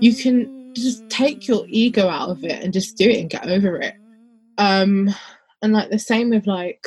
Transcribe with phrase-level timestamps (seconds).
[0.00, 3.48] You can just take your ego out of it and just do it and get
[3.48, 3.94] over it.
[4.58, 5.14] Um,
[5.62, 6.86] and like the same with like,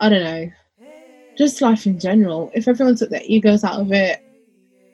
[0.00, 0.50] I don't know,
[1.36, 2.50] just life in general.
[2.54, 4.20] If everyone took their egos out of it,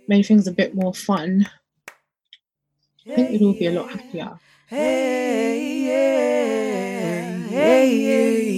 [0.07, 1.46] made things a bit more fun,
[1.89, 4.39] I think we'd all be a lot happier.
[4.69, 8.58] Hey, yeah, hey, yeah,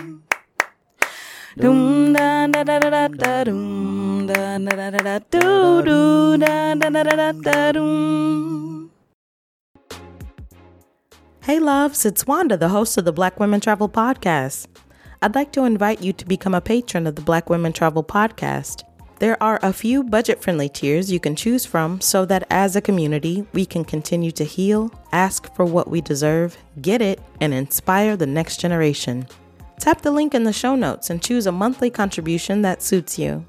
[1.59, 2.15] From
[11.41, 14.67] Hey loves, it's Wanda, the host of the Black Women Travel Podcast.
[15.21, 18.83] I'd like to invite you to become a patron of the Black Women Travel Podcast.
[19.19, 22.81] There are a few budget friendly tiers you can choose from so that as a
[22.81, 28.15] community, we can continue to heal, ask for what we deserve, get it, and inspire
[28.15, 29.27] the next generation.
[29.81, 33.45] Tap the link in the show notes and choose a monthly contribution that suits you.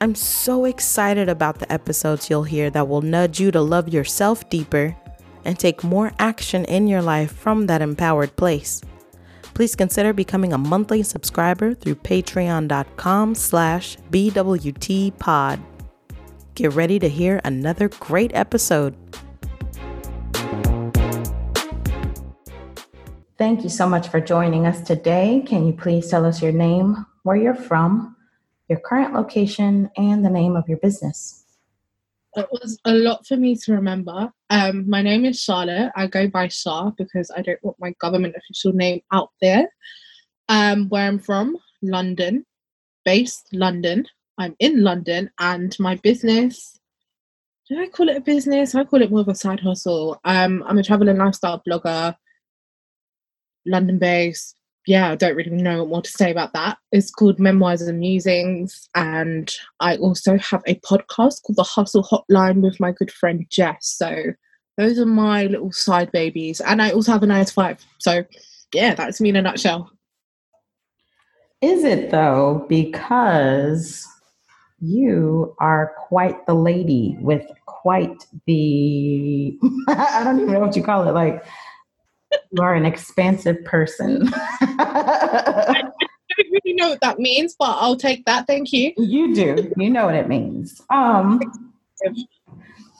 [0.00, 4.48] I'm so excited about the episodes you'll hear that will nudge you to love yourself
[4.48, 4.96] deeper
[5.44, 8.80] and take more action in your life from that empowered place
[9.60, 15.60] please consider becoming a monthly subscriber through patreon.com slash bwtpod.
[16.54, 18.96] Get ready to hear another great episode.
[23.40, 25.42] Thank you so much for joining us today.
[25.46, 28.14] Can you please tell us your name, where you're from,
[28.68, 31.46] your current location, and the name of your business?
[32.36, 34.30] it was a lot for me to remember.
[34.50, 35.90] Um, my name is Charlotte.
[35.96, 39.70] I go by Shah because I don't want my government official name out there.
[40.50, 42.44] Um, where I'm from, London,
[43.06, 44.04] based London.
[44.36, 46.78] I'm in London, and my business.
[47.70, 48.74] Do I call it a business?
[48.74, 50.20] I call it more of a side hustle.
[50.26, 52.14] Um, I'm a travel and lifestyle blogger,
[53.66, 54.56] London based,
[54.86, 56.78] yeah, I don't really know what more to say about that.
[56.92, 58.88] It's called Memoirs and Musings.
[58.94, 63.86] And I also have a podcast called The Hustle Hotline with my good friend Jess.
[63.86, 64.32] So
[64.78, 66.60] those are my little side babies.
[66.60, 67.84] And I also have a nine to five.
[67.98, 68.24] So
[68.74, 69.90] yeah, that's me in a nutshell.
[71.60, 72.64] Is it though?
[72.68, 74.06] Because
[74.80, 81.06] you are quite the lady with quite the I don't even know what you call
[81.06, 81.44] it, like
[82.50, 84.30] you are an expansive person.
[84.34, 88.46] I don't really know what that means, but I'll take that.
[88.46, 88.92] Thank you.
[88.96, 89.72] You do.
[89.76, 90.80] You know what it means.
[90.90, 91.40] Um,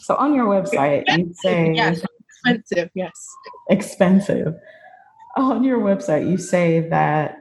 [0.01, 2.91] so on your website, you say yes, expensive.
[2.95, 3.29] Yes,
[3.69, 4.55] expensive.
[5.37, 7.37] On your website, you say that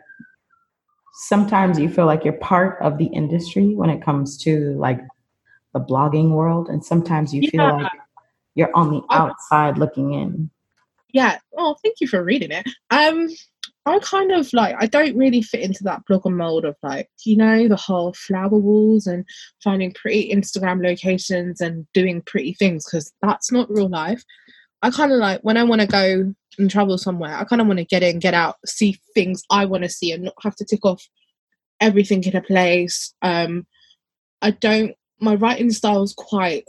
[1.14, 5.02] sometimes you feel like you're part of the industry when it comes to like
[5.74, 7.92] the blogging world, and sometimes you feel like
[8.56, 10.50] you're on the outside looking in
[11.12, 11.40] yeah.
[11.58, 12.68] Oh thank you for reading it.
[12.92, 13.30] Um
[13.86, 17.36] i kind of like i don't really fit into that blogger mold of like you
[17.36, 19.26] know the whole flower walls and
[19.64, 24.24] finding pretty instagram locations and doing pretty things because that's not real life.
[24.82, 27.68] I kind of like when i want to go and travel somewhere i kind of
[27.68, 30.56] want to get in get out see things i want to see and not have
[30.58, 31.04] to tick off
[31.82, 33.14] everything in a place.
[33.22, 33.66] Um
[34.42, 36.66] i don't my writing style is quite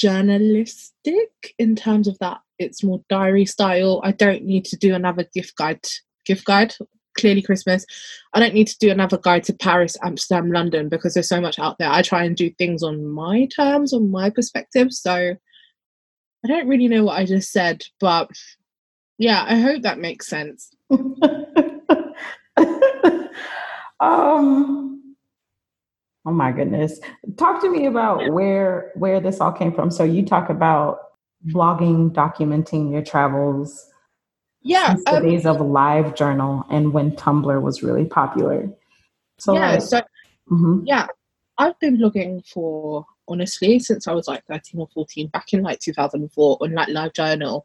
[0.00, 4.00] journalistic in terms of that it's more diary style.
[4.04, 5.80] I don't need to do another gift guide.
[6.26, 6.74] Gift guide,
[7.18, 7.86] clearly Christmas.
[8.34, 11.58] I don't need to do another guide to Paris, Amsterdam, London because there's so much
[11.58, 11.90] out there.
[11.90, 14.92] I try and do things on my terms, on my perspective.
[14.92, 18.28] So I don't really know what I just said, but
[19.18, 20.70] yeah, I hope that makes sense.
[24.00, 24.99] um
[26.26, 27.00] oh my goodness
[27.36, 31.10] talk to me about where where this all came from so you talk about
[31.46, 33.86] blogging, documenting your travels.
[34.62, 38.68] Yeah, the um, days of live journal and when Tumblr was really popular.
[39.38, 39.98] So yeah, like, so
[40.50, 40.80] mm-hmm.
[40.84, 41.06] yeah,
[41.56, 45.78] I've been blogging for honestly since I was like 13 or 14, back in like
[45.78, 47.64] 2004 on like live journal,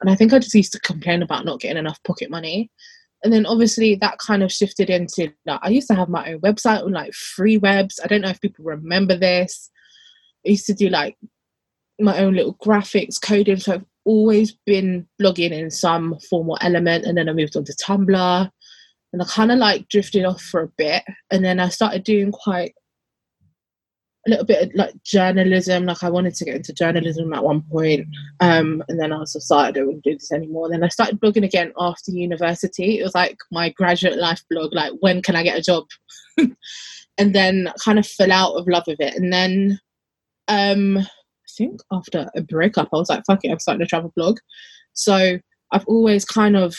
[0.00, 2.70] and I think I just used to complain about not getting enough pocket money.
[3.26, 6.40] And then obviously that kind of shifted into like I used to have my own
[6.42, 7.98] website on like free webs.
[8.04, 9.68] I don't know if people remember this.
[10.46, 11.16] I used to do like
[11.98, 13.56] my own little graphics, coding.
[13.56, 17.04] So I've always been blogging in some form or element.
[17.04, 18.50] And then I moved on to Tumblr
[19.12, 21.02] and I kind of like drifted off for a bit.
[21.32, 22.76] And then I started doing quite
[24.26, 25.86] a little bit of like journalism.
[25.86, 28.06] Like I wanted to get into journalism at one point,
[28.40, 30.68] um, and then I was decided I didn't do this anymore.
[30.68, 32.98] then I started blogging again after university.
[32.98, 34.72] It was like my graduate life blog.
[34.72, 35.84] Like when can I get a job?
[37.18, 39.14] and then kind of fell out of love with it.
[39.14, 39.80] And then
[40.48, 41.06] um, I
[41.56, 44.38] think after a breakup, I was like, fuck it, I'm starting a travel blog.
[44.92, 45.38] So
[45.72, 46.78] I've always kind of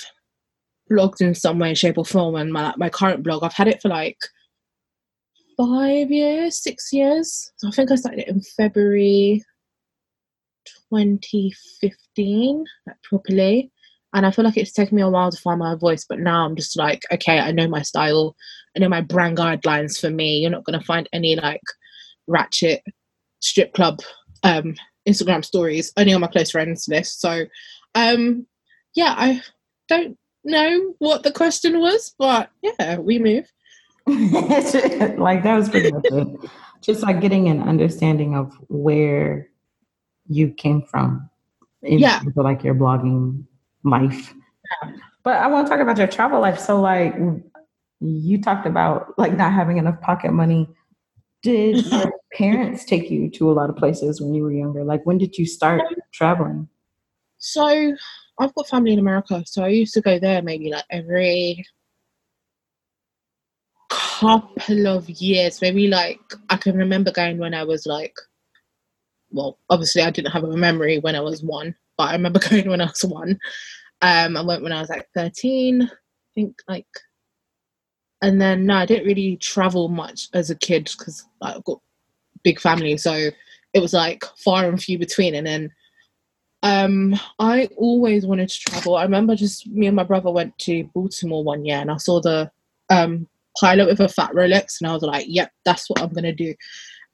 [0.91, 2.35] blogged in some way, shape, or form.
[2.35, 4.17] And my my current blog, I've had it for like
[5.57, 7.51] five years, six years.
[7.57, 9.43] So I think I started it in February
[10.91, 13.71] 2015, like properly.
[14.13, 16.45] And I feel like it's taken me a while to find my voice, but now
[16.45, 18.35] I'm just like, okay, I know my style,
[18.75, 20.39] I know my brand guidelines for me.
[20.39, 21.61] You're not gonna find any like
[22.27, 22.83] ratchet
[23.39, 23.99] strip club
[24.43, 24.75] um
[25.07, 27.19] Instagram stories, only on my close friends list.
[27.19, 27.45] So
[27.95, 28.45] um
[28.95, 29.41] yeah, I
[29.89, 33.51] don't know what the question was, but yeah, we move.
[35.17, 36.49] like that was pretty much it.
[36.81, 39.49] Just like getting an understanding of where
[40.27, 41.29] you came from.
[41.83, 42.21] In yeah.
[42.35, 43.45] like your blogging
[43.83, 44.33] life.
[44.83, 44.91] Yeah.
[45.23, 46.59] But I want to talk about your travel life.
[46.59, 47.15] So like
[47.99, 50.69] you talked about like not having enough pocket money.
[51.43, 54.83] Did your parents take you to a lot of places when you were younger?
[54.83, 56.67] Like when did you start um, traveling?
[57.39, 57.95] So
[58.39, 61.65] I've got family in America, so I used to go there maybe like every
[64.19, 65.61] couple of years.
[65.61, 66.19] Maybe like
[66.49, 68.15] I can remember going when I was like,
[69.31, 72.69] well, obviously I didn't have a memory when I was one, but I remember going
[72.69, 73.39] when I was one.
[74.01, 75.89] Um, I went when I was like thirteen, I
[76.35, 76.87] think like,
[78.21, 81.79] and then no, I didn't really travel much as a kid because I've got
[82.43, 83.29] big family, so
[83.73, 85.35] it was like far and few between.
[85.35, 85.71] And then
[86.63, 88.95] um, I always wanted to travel.
[88.95, 92.19] I remember just me and my brother went to Baltimore one year, and I saw
[92.21, 92.51] the
[92.89, 93.27] um
[93.59, 96.53] pilot with a fat Rolex, and I was like, "Yep, that's what I'm gonna do."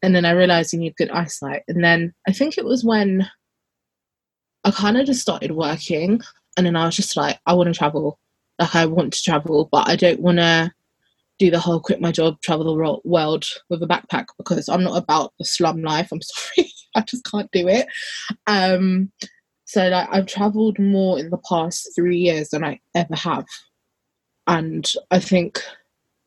[0.02, 1.64] And then I realized you need good eyesight.
[1.68, 3.30] And then I think it was when
[4.66, 6.22] I kind of just started working,
[6.58, 8.20] and then I was just like, I want to travel.
[8.60, 10.72] Like I want to travel, but I don't want to
[11.40, 15.02] do the whole quit my job, travel the world with a backpack because I'm not
[15.02, 16.10] about the slum life.
[16.12, 17.88] I'm sorry, I just can't do it.
[18.48, 19.12] Um,
[19.66, 23.46] so like I've traveled more in the past three years than I ever have,
[24.48, 25.62] and I think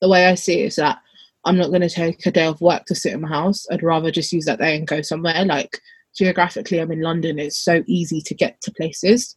[0.00, 0.98] the way I see it is that
[1.44, 3.66] I'm not going to take a day off work to sit in my house.
[3.70, 5.44] I'd rather just use that day and go somewhere.
[5.44, 5.80] Like
[6.16, 7.38] geographically, I'm in London.
[7.38, 9.36] It's so easy to get to places.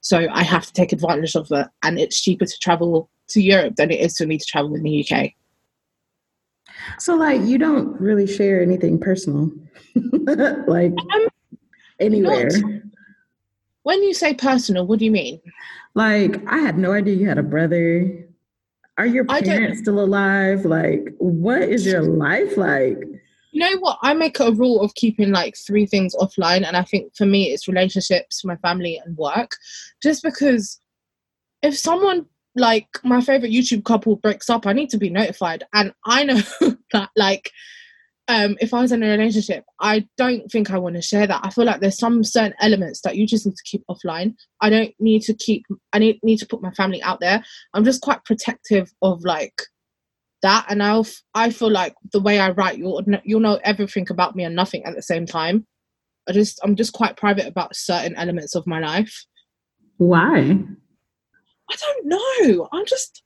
[0.00, 1.70] So I have to take advantage of that.
[1.82, 4.82] And it's cheaper to travel to Europe than it is for me to travel in
[4.82, 5.32] the UK.
[6.98, 9.50] So, like, you don't really share anything personal,
[9.96, 11.28] like um,
[11.98, 12.50] anywhere.
[12.50, 12.82] Not,
[13.82, 15.40] when you say personal, what do you mean?
[15.94, 18.25] Like, I had no idea you had a brother.
[18.98, 20.64] Are your parents still alive?
[20.64, 22.98] Like, what is your life like?
[23.52, 23.98] You know what?
[24.02, 26.66] I make a rule of keeping like three things offline.
[26.66, 29.56] And I think for me, it's relationships, my family, and work.
[30.02, 30.80] Just because
[31.62, 35.64] if someone like my favorite YouTube couple breaks up, I need to be notified.
[35.74, 36.40] And I know
[36.92, 37.50] that like
[38.28, 41.40] um, if I was in a relationship, I don't think I want to share that.
[41.44, 44.34] I feel like there's some certain elements that you just need to keep offline.
[44.60, 45.64] I don't need to keep.
[45.92, 47.44] I need need to put my family out there.
[47.72, 49.62] I'm just quite protective of like
[50.42, 51.02] that, and I
[51.34, 54.84] I feel like the way I write, you'll you'll know everything about me and nothing
[54.84, 55.64] at the same time.
[56.28, 59.24] I just I'm just quite private about certain elements of my life.
[59.98, 60.58] Why?
[61.70, 62.68] I don't know.
[62.72, 63.22] I'm just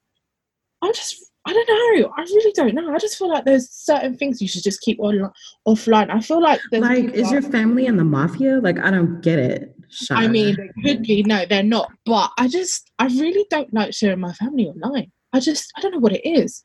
[0.82, 2.12] I'm just I don't know.
[2.16, 2.94] I really don't know.
[2.94, 5.30] I just feel like there's certain things you should just keep on
[5.66, 6.10] offline.
[6.10, 8.60] I feel like like is your family in the mafia?
[8.60, 9.74] Like I don't get it.
[10.10, 11.22] I mean, they could be.
[11.22, 11.90] No, they're not.
[12.06, 15.10] But I just, I really don't like sharing my family online.
[15.32, 16.62] I just, I don't know what it is.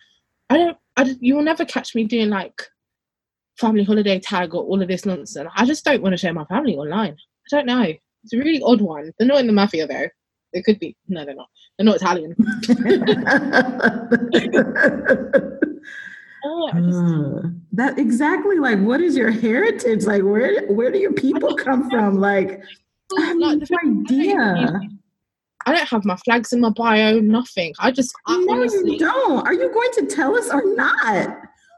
[0.50, 0.78] I don't.
[0.98, 2.62] I you will never catch me doing like
[3.58, 5.50] family holiday tag or all of this nonsense.
[5.56, 7.14] I just don't want to share my family online.
[7.14, 7.94] I don't know.
[8.24, 9.12] It's a really odd one.
[9.18, 10.08] They're not in the mafia though.
[10.56, 10.96] They could be.
[11.10, 11.50] No, they're not.
[11.78, 12.34] They're not Italian.
[16.46, 20.06] oh, uh, that exactly like what is your heritage?
[20.06, 22.16] Like where where do your people come from?
[22.16, 22.64] Like
[23.20, 24.80] I have like, no idea.
[25.66, 27.74] I don't have my flags in my bio, nothing.
[27.80, 29.46] I just I no, honestly, you don't.
[29.46, 31.36] Are you going to tell us or not?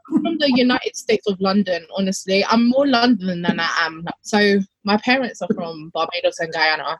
[0.08, 2.42] from the United States of London, honestly.
[2.46, 4.06] I'm more London than I am.
[4.22, 6.98] So my parents are from Barbados and Guyana.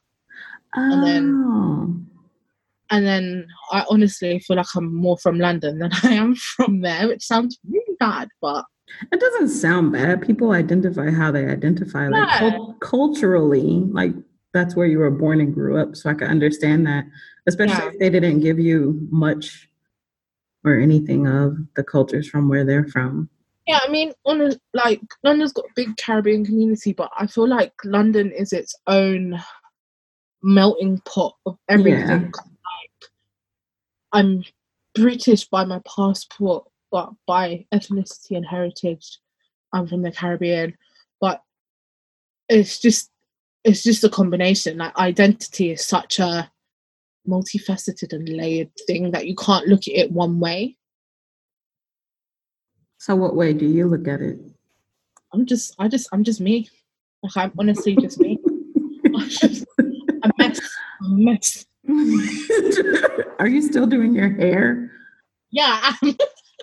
[0.79, 0.93] Oh.
[0.93, 1.97] And then oh.
[2.91, 7.09] and then I honestly feel like I'm more from London than I am from there,
[7.09, 8.65] which sounds really bad, but
[9.13, 10.23] it doesn't sound bad.
[10.23, 14.13] People identify how they identify, like cult- culturally, like
[14.55, 15.97] that's where you were born and grew up.
[15.97, 17.05] So I can understand that,
[17.47, 17.91] especially yeah.
[17.93, 19.69] if they didn't give you much
[20.65, 23.29] or anything of the cultures from where they're from.
[23.67, 27.47] Yeah, I mean, on a, like London's got a big Caribbean community, but I feel
[27.47, 29.39] like London is its own
[30.43, 32.07] melting pot of everything.
[32.09, 32.25] Yeah.
[32.25, 33.11] Like,
[34.13, 34.45] I'm
[34.95, 39.19] British by my passport, but by ethnicity and heritage,
[39.73, 40.77] I'm from the Caribbean.
[41.21, 41.43] But
[42.49, 43.11] it's just,
[43.65, 44.79] it's just a combination.
[44.79, 46.51] Like identity is such a
[47.29, 50.77] multifaceted and layered thing that you can't look at it one way.
[52.99, 54.39] So, what way do you look at it?
[55.33, 56.69] I'm just, I just, I'm just me.
[57.23, 58.39] Like I'm honestly just me.
[60.49, 61.67] I'm just a mess.
[61.85, 62.79] Mess.
[63.39, 64.91] Are you still doing your hair?
[65.51, 65.93] Yeah.
[66.03, 66.15] Oh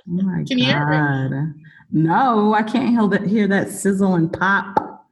[0.07, 1.53] my Can you hear god!
[1.91, 5.07] No, I can't hear that, hear that sizzle and pop.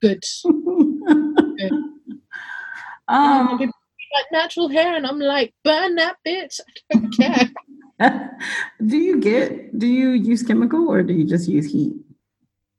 [0.00, 0.22] good.
[3.08, 6.60] Um, um, like natural hair, and I'm like, burn that bitch.
[6.92, 7.50] I don't care.
[8.86, 9.76] do you get?
[9.76, 11.94] Do you use chemical or do you just use heat?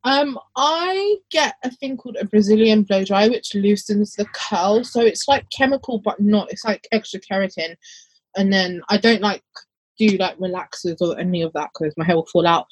[0.04, 4.84] Um, I get a thing called a Brazilian blow dry, which loosens the curl.
[4.84, 6.52] So it's like chemical, but not.
[6.52, 7.76] It's like extra keratin.
[8.36, 9.44] And then I don't like
[10.00, 12.66] do like relaxers or any of that because my hair will fall out.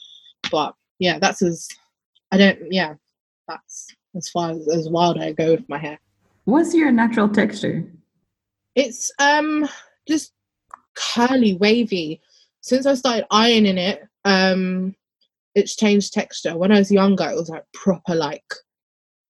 [0.52, 1.68] But yeah, that's as
[2.32, 2.72] I don't.
[2.72, 2.96] Yeah,
[3.48, 6.00] that's as far as, as wild I go with my hair.
[6.46, 7.86] What's your natural texture?
[8.76, 9.68] It's um
[10.08, 10.34] just
[10.96, 12.22] curly, wavy.
[12.62, 14.96] Since I started ironing it, um,
[15.60, 16.58] it's changed texture.
[16.58, 18.44] When I was younger, it was like proper like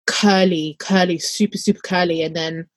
[0.07, 2.67] curly, curly, super, super curly, and then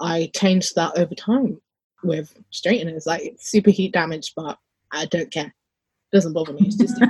[0.00, 1.60] I changed that over time
[2.02, 3.06] with straighteners.
[3.06, 4.58] Like it's super heat damage, but
[4.92, 5.54] I don't care.
[6.12, 6.66] Doesn't bother me.
[6.66, 7.00] It's just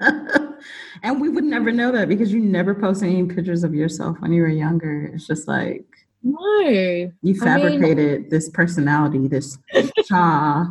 [1.02, 4.32] and we would never know that because you never post any pictures of yourself when
[4.32, 5.10] you were younger.
[5.14, 5.84] It's just like
[6.22, 6.60] no.
[6.60, 9.58] you I mean- fabricated this personality, this
[10.06, 10.66] Shaw,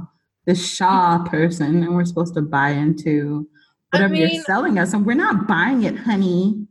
[0.46, 3.48] this Shaw person, and we're supposed to buy into
[3.92, 6.68] I whatever mean- you're selling us, and we're not buying it, honey.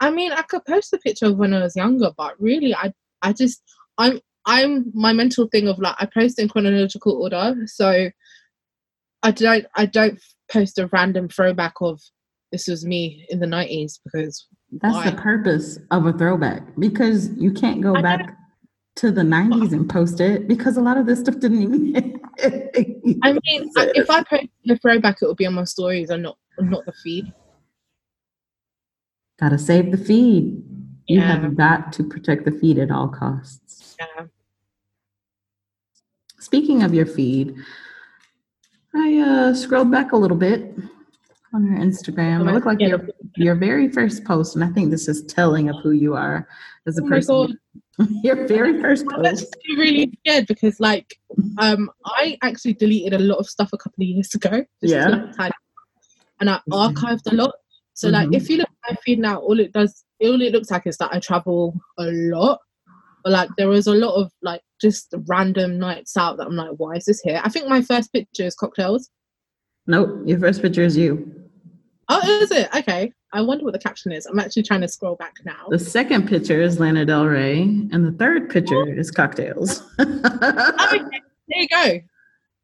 [0.00, 2.92] I mean, I could post a picture of when I was younger, but really, I,
[3.22, 3.62] I just,
[3.96, 8.10] I'm, I'm my mental thing of like I post in chronological order, so
[9.22, 10.20] I don't, I don't
[10.50, 12.00] post a random throwback of
[12.52, 14.46] this was me in the nineties because
[14.82, 15.10] That's Why?
[15.10, 18.36] the purpose of a throwback because you can't go I back
[18.96, 22.20] to the 90s and post it because a lot of this stuff didn't even.
[23.22, 26.38] I mean, if I post a throwback, it will be on my stories and not,
[26.58, 27.32] not the feed.
[29.40, 30.62] Gotta save the feed.
[31.06, 33.96] You have got to protect the feed at all costs.
[33.98, 34.26] Yeah.
[36.38, 37.56] Speaking of your feed,
[38.94, 40.74] I uh, scrolled back a little bit
[41.52, 42.48] on your Instagram.
[42.48, 45.76] It looked like your, your very first post, and I think this is telling of
[45.82, 46.48] who you are
[46.86, 47.58] as a Oh person.
[48.22, 49.54] Your very first post.
[49.54, 51.16] actually really scared because, like,
[51.58, 54.64] um, I actually deleted a lot of stuff a couple of years ago.
[54.82, 55.26] Yeah.
[55.38, 55.52] like,
[56.40, 57.54] and I archived a lot.
[57.94, 58.34] So, like, Mhm.
[58.36, 60.96] if you look at my feed now, all it does, all it looks like is
[60.98, 62.58] that I travel a lot.
[63.22, 66.72] But like, there was a lot of like just random nights out that I'm like,
[66.76, 67.40] why is this here?
[67.42, 69.08] I think my first picture is cocktails.
[69.86, 71.32] Nope, your first picture is you.
[72.08, 72.68] Oh, is it?
[72.74, 73.12] Okay.
[73.34, 74.26] I wonder what the caption is.
[74.26, 75.66] I'm actually trying to scroll back now.
[75.68, 79.82] The second picture is Lana Del Rey, and the third picture is cocktails.
[79.98, 81.20] Oh, okay.
[81.48, 82.00] There you go.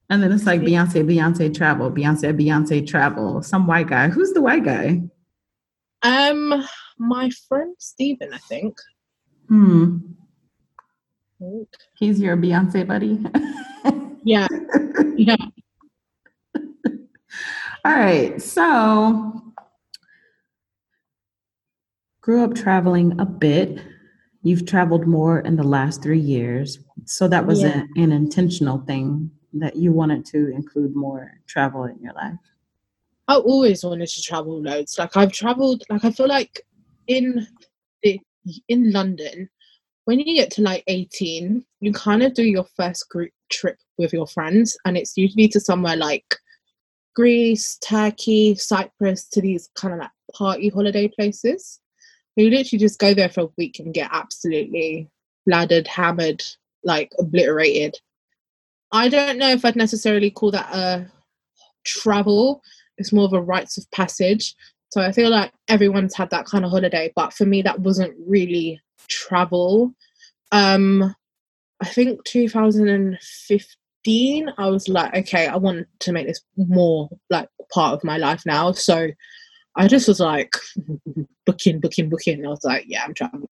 [0.09, 3.43] and then it's like Beyonce, Beyonce travel, Beyonce, Beyonce travel.
[3.43, 4.09] Some white guy.
[4.09, 5.03] Who's the white guy?
[6.03, 6.65] Um,
[6.99, 8.79] my friend Stephen, I think.
[9.49, 9.99] Hmm.
[11.99, 13.19] He's your Beyonce buddy.
[14.23, 14.47] Yeah,
[15.17, 15.37] yeah.
[17.85, 18.41] All right.
[18.41, 19.43] So,
[22.31, 23.81] grew up traveling a bit.
[24.45, 26.79] You've traveled more in the last three years.
[27.05, 27.83] So, that was Yeah.
[27.97, 32.39] a- an intentional thing that you wanted to include more travel in your life.
[33.27, 34.97] I always wanted to travel loads.
[34.97, 35.83] Like I've traveled.
[35.91, 36.65] Like I feel like
[37.09, 37.49] in
[38.05, 38.21] the
[38.69, 39.51] in London,
[40.05, 44.13] when you get to like eighteen, you kind of do your first group trip with
[44.13, 46.37] your friends, and it's usually to somewhere like
[47.17, 51.81] Greece, Turkey, Cyprus, to these kind of like party holiday places.
[52.37, 55.09] You literally just go there for a week and get absolutely
[55.47, 56.43] laddered, hammered,
[56.85, 57.97] like obliterated.
[58.93, 61.11] I don't know if I'd necessarily call that a
[61.85, 62.63] travel.
[62.99, 64.55] It's more of a rites of passage.
[64.91, 68.17] So I feel like everyone's had that kind of holiday, but for me, that wasn't
[68.27, 69.95] really travel.
[70.51, 71.15] Um,
[71.81, 77.95] I think 2015, I was like, okay, I want to make this more like part
[77.95, 78.73] of my life now.
[78.73, 79.11] So
[79.77, 80.55] I just was like
[81.47, 82.45] booking, booking, booking.
[82.45, 83.47] I was like, yeah, I'm traveling.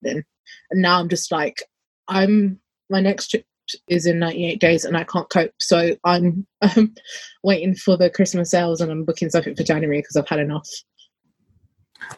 [0.71, 1.63] And now I'm just like,
[2.09, 2.61] I'm
[2.91, 3.45] my next trip
[3.89, 5.53] is in 98 days and I can't cope.
[5.59, 6.47] So I'm
[6.77, 6.95] um,
[7.43, 10.69] waiting for the Christmas sales and I'm booking something for January because I've had enough.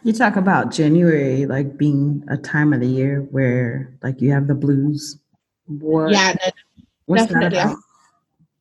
[0.05, 4.47] You talk about January like being a time of the year where like you have
[4.47, 5.19] the blues.
[5.67, 6.13] What?
[6.13, 6.51] Yeah, no,
[7.07, 7.59] what's definitely.
[7.59, 7.79] that about?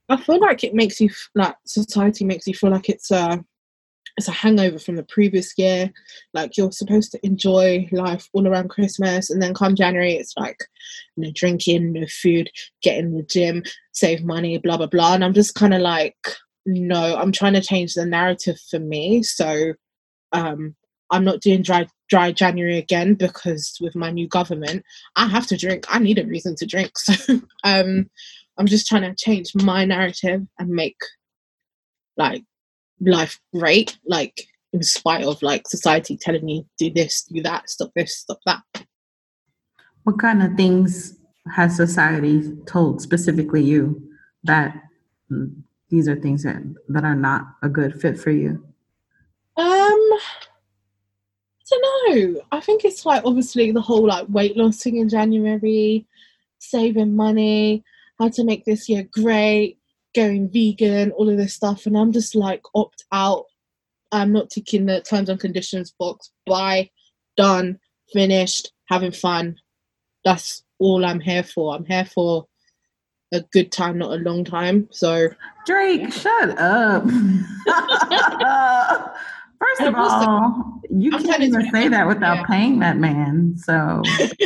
[0.09, 3.43] I feel like it makes you like society makes you feel like it's a
[4.19, 5.91] it's a hangover from the previous year.
[6.33, 10.59] Like you're supposed to enjoy life all around Christmas, and then come January, it's like
[11.17, 12.51] no drinking, no food,
[12.83, 15.13] get in the gym, save money, blah blah blah.
[15.13, 16.17] And I'm just kind of like,
[16.65, 19.23] no, I'm trying to change the narrative for me.
[19.23, 19.73] So
[20.33, 20.75] um,
[21.11, 24.83] I'm not doing dry dry January again because with my new government,
[25.15, 25.85] I have to drink.
[25.87, 26.91] I need a reason to drink.
[26.99, 28.09] So um,
[28.57, 30.97] I'm just trying to change my narrative and make
[32.17, 32.43] like
[33.01, 37.91] life great, like in spite of like society telling me do this, do that, stop
[37.95, 38.61] this, stop that.
[40.03, 41.17] What kind of things
[41.53, 44.01] has society told specifically you
[44.43, 44.75] that
[45.89, 48.63] these are things that, that are not a good fit for you?
[49.57, 50.19] Um, I
[51.69, 52.41] don't know.
[52.51, 56.05] I think it's like obviously the whole like weight loss thing in January,
[56.59, 57.83] saving money,
[58.19, 59.78] how to make this year great,
[60.15, 63.45] going vegan, all of this stuff, and I'm just like opt out.
[64.11, 66.31] I'm not ticking the terms and conditions box.
[66.45, 66.89] Bye,
[67.37, 67.79] done,
[68.11, 69.55] finished, having fun.
[70.25, 71.75] That's all I'm here for.
[71.75, 72.47] I'm here for
[73.31, 74.87] a good time, not a long time.
[74.91, 75.29] So
[75.65, 77.03] Drake, shut up.
[79.59, 82.45] First of all, you I'm can't even say that without Yeah.
[82.45, 83.55] paying that man.
[83.57, 84.01] So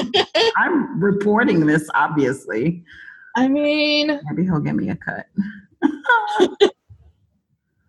[0.57, 2.83] I'm reporting this, obviously.
[3.35, 5.25] I mean, Maybe he'll give me a cut.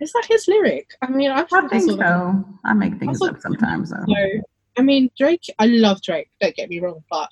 [0.01, 0.91] is that his lyric.
[1.03, 2.45] I mean, I've I think so.
[2.65, 4.05] I make things Also- up sometimes, though.
[4.07, 4.41] So,
[4.77, 5.45] I mean, Drake.
[5.59, 6.29] I love Drake.
[6.41, 7.29] Don't get me wrong, but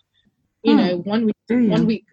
[0.63, 0.79] you Hmm.
[0.79, 2.05] know, one week, one week,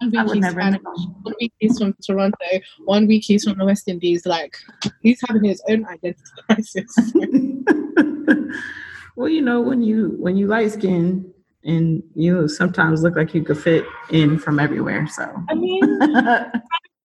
[0.00, 0.80] one week he's Spanish,
[1.22, 2.36] one week he's from Toronto,
[2.84, 4.24] one week he's from the West Indies.
[4.24, 4.56] Like,
[5.02, 7.12] he's having his own identity crisis.
[9.16, 11.32] well, you know, when you when you light skin
[11.64, 15.06] and you sometimes look like you could fit in from everywhere.
[15.06, 16.00] So I mean,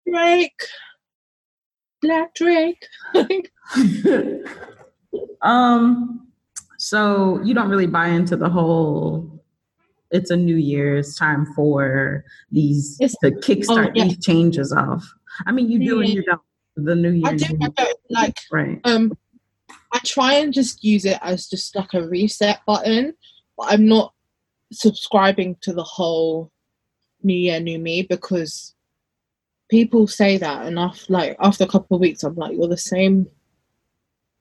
[0.07, 0.61] Drake,
[2.01, 2.87] Black Drake.
[5.41, 6.27] um
[6.77, 9.43] so you don't really buy into the whole
[10.11, 14.05] it's a new year it's time for these It's- to kickstart oh, yeah.
[14.05, 15.03] these changes off
[15.45, 16.41] i mean you do and you don't
[16.75, 17.57] the new year I do.
[18.09, 19.11] Like, right um,
[19.93, 23.13] I try and just use it as just like a reset button,
[23.57, 24.13] but I'm not
[24.71, 26.51] subscribing to the whole
[27.23, 28.73] new year, new me because
[29.69, 32.77] people say that, and after like after a couple of weeks, I'm like, you're the
[32.77, 33.27] same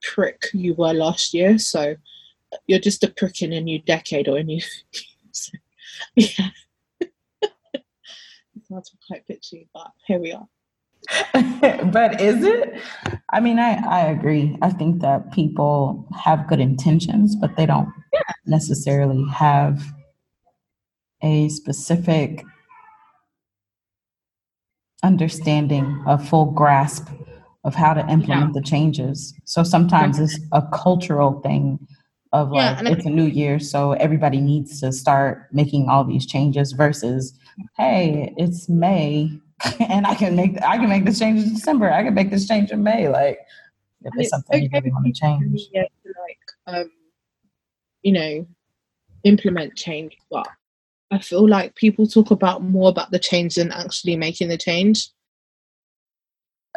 [0.02, 1.96] prick you were last year, so
[2.66, 4.60] you're just a prick in a new decade or a new.
[5.32, 5.52] so,
[6.16, 6.48] yeah.
[8.70, 10.46] hard to quite bitchy, but here we are.
[11.92, 12.78] but is it
[13.30, 17.88] i mean i i agree i think that people have good intentions but they don't
[18.44, 19.82] necessarily have
[21.22, 22.44] a specific
[25.02, 27.08] understanding a full grasp
[27.64, 31.78] of how to implement the changes so sometimes it's a cultural thing
[32.32, 36.26] of Yeah, like it's a new year so everybody needs to start making all these
[36.26, 37.38] changes versus
[37.76, 39.40] hey it's may
[39.80, 41.90] and I can make I can make this change in December.
[41.90, 43.08] I can make this change in May.
[43.08, 43.40] Like
[44.02, 45.68] if it's something you really want to change.
[45.72, 46.90] Yeah, like um,
[48.02, 48.46] you know,
[49.24, 50.16] implement change.
[50.30, 50.48] But
[51.10, 55.08] I feel like people talk about more about the change than actually making the change.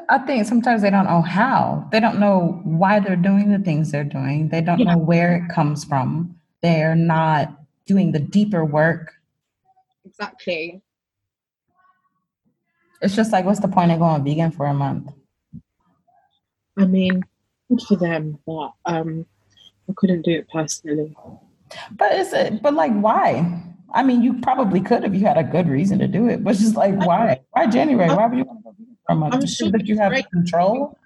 [0.10, 1.88] I think sometimes they don't know how.
[1.92, 4.50] They don't know why they're doing the things they're doing.
[4.50, 4.96] They don't Yeah.
[4.96, 6.40] know where it comes from.
[6.62, 7.54] They're not
[7.86, 9.14] doing the deeper work.
[10.04, 10.82] Exactly.
[13.02, 15.12] It's just like, what's the point of going vegan for a month?
[16.78, 17.22] I mean,
[17.70, 19.28] good for them, but um,
[19.88, 21.16] I couldn't do it personally.
[21.92, 22.62] But is it?
[22.62, 23.62] But like, why?
[23.94, 26.44] I mean, you probably could if you had a good reason to do it.
[26.44, 27.42] But just like, why?
[27.52, 28.10] Why January?
[28.10, 29.34] Why would you want to go vegan for a month?
[29.36, 30.30] I'm sure that you have great.
[30.32, 30.98] control.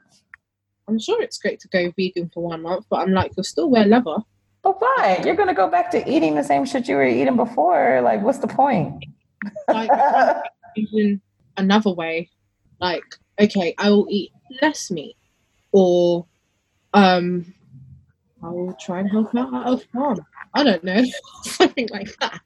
[0.87, 3.69] I'm sure it's great to go vegan for one month, but I'm like, you'll still
[3.69, 4.17] wear leather.
[4.63, 5.21] But why?
[5.25, 8.01] You're gonna go back to eating the same shit you were eating before.
[8.01, 9.05] Like, what's the point?
[9.67, 9.91] Like,
[11.57, 12.29] another way,
[12.79, 13.03] like,
[13.39, 15.17] okay, I will eat less meat,
[15.73, 16.25] or
[16.93, 17.53] um,
[18.41, 20.25] I will try and help out at a farm.
[20.57, 21.03] I don't know,
[21.43, 22.41] something like that.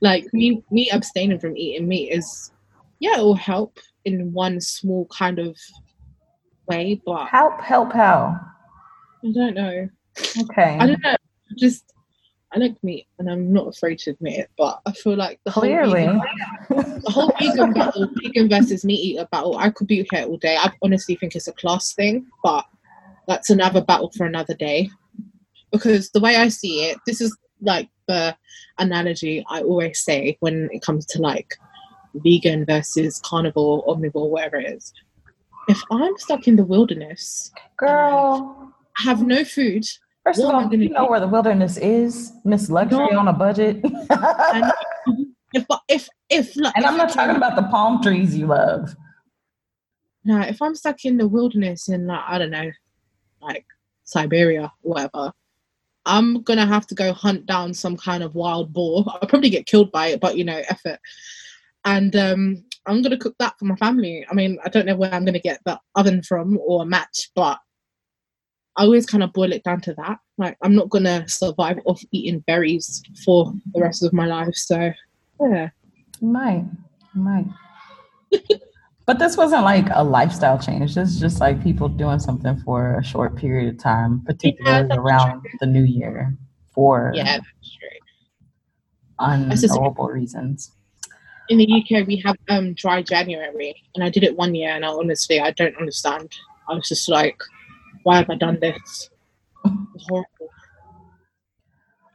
[0.00, 2.50] Like me, me abstaining from eating meat is,
[2.98, 5.56] yeah, it will help in one small kind of
[6.66, 8.40] way, but help, help, how?
[9.22, 9.88] I don't know.
[10.40, 10.78] Okay.
[10.80, 11.16] I don't know.
[11.58, 11.92] Just
[12.54, 14.50] I like meat, and I'm not afraid to admit it.
[14.56, 16.06] But I feel like the whole Clearly.
[16.06, 16.20] vegan,
[17.02, 19.58] the whole vegan battle, vegan versus meat eater battle.
[19.58, 20.56] I could be here all day.
[20.56, 22.64] I honestly think it's a class thing, but
[23.28, 24.88] that's another battle for another day.
[25.72, 28.36] Because the way I see it, this is like the
[28.78, 31.54] analogy I always say when it comes to like
[32.14, 34.92] vegan versus carnivore, omnivore, whatever it is.
[35.68, 38.72] If I'm stuck in the wilderness, Girl.
[38.98, 39.86] I have no food,
[40.24, 41.10] First of all, you know do?
[41.10, 43.18] where the wilderness is, Miss Luxury No.
[43.18, 43.82] on a budget.
[44.10, 44.72] and
[45.52, 48.94] if if if like, and if I'm not talking about the palm trees you love.
[50.24, 52.70] No, if I'm stuck in the wilderness in like I don't know,
[53.40, 53.66] like
[54.04, 55.32] Siberia, whatever,
[56.04, 59.04] I'm gonna have to go hunt down some kind of wild boar.
[59.06, 60.98] I'll probably get killed by it, but you know, effort.
[61.84, 64.26] And um, I'm gonna cook that for my family.
[64.30, 67.30] I mean, I don't know where I'm gonna get the oven from or a match,
[67.34, 67.58] but
[68.76, 70.18] I always kind of boil it down to that.
[70.38, 74.54] Like, I'm not gonna survive off eating berries for the rest of my life.
[74.54, 74.92] So,
[75.40, 75.70] yeah.
[76.20, 76.64] Might.
[77.14, 77.46] Might.
[79.06, 80.94] but this wasn't like a lifestyle change.
[80.94, 84.98] This is just like people doing something for a short period of time, particularly that's
[84.98, 86.36] around the new year
[86.74, 87.98] for Yeah, true.
[89.18, 90.72] unknowable reasons.
[91.48, 94.84] in the UK we have um dry January and I did it one year and
[94.84, 96.30] I honestly I don't understand.
[96.68, 97.36] I was just like,
[98.04, 99.10] why have I done this?
[99.94, 100.48] It's horrible.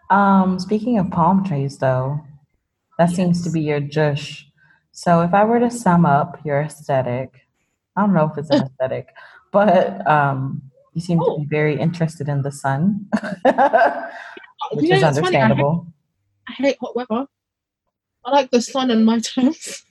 [0.09, 2.21] Um, speaking of palm trees, though,
[2.97, 4.46] that seems to be your jush.
[4.97, 7.29] So if I were to sum up your aesthetic,
[7.95, 9.09] I don't know if it's an aesthetic,
[9.51, 10.59] but um,
[10.93, 11.37] you seem to Oh.
[11.37, 13.05] be very interested in the sun,
[14.73, 15.87] which You know, is funny, I hate- understandable.
[16.49, 17.27] I hate hot weather.
[18.25, 19.83] I like the sun on my terms.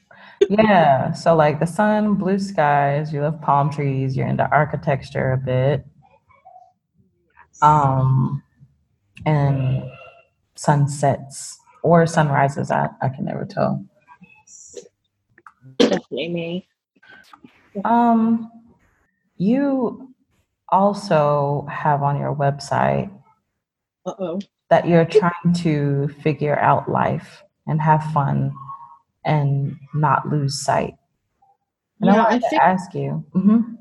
[0.51, 1.13] yeah.
[1.13, 5.87] So like the sun, blue skies, you love palm trees, you're into architecture a bit.
[7.63, 8.43] Um,
[9.25, 9.85] and
[10.57, 12.73] sunsets or sunrises.
[12.73, 13.85] I, I can never tell.
[15.79, 16.69] Definitely me.
[17.85, 18.51] Um,
[19.37, 20.15] you
[20.71, 23.11] also have on your website
[24.07, 24.41] Uh oh.
[24.71, 28.53] that you're trying to figure out life and have fun
[29.25, 30.95] and not lose sight.
[32.01, 33.25] And I Yeah, I wanted to think ask you.
[33.35, 33.77] mhm.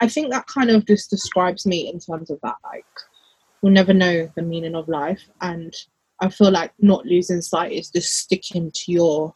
[0.00, 2.84] I think that kind of just describes me in terms of that like
[3.62, 5.74] you'll never know the meaning of life and
[6.20, 9.32] I feel like not losing sight is just sticking to your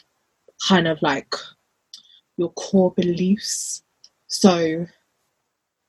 [0.69, 1.35] kind of like
[2.37, 3.83] your core beliefs.
[4.27, 4.87] So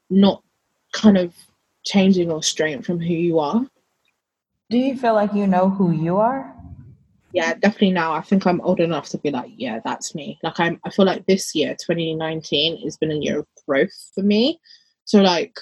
[0.10, 0.44] not
[0.92, 1.34] kind of
[1.84, 3.66] changing or straying from who you are.
[4.70, 6.54] Do you feel like you know who you are?
[7.34, 8.14] Yeah, definitely now.
[8.14, 10.40] I think I'm old enough to be like, yeah, that's me.
[10.44, 14.22] Like I'm I feel like this year, 2019, has been a year of growth for
[14.22, 14.60] me.
[15.06, 15.60] So like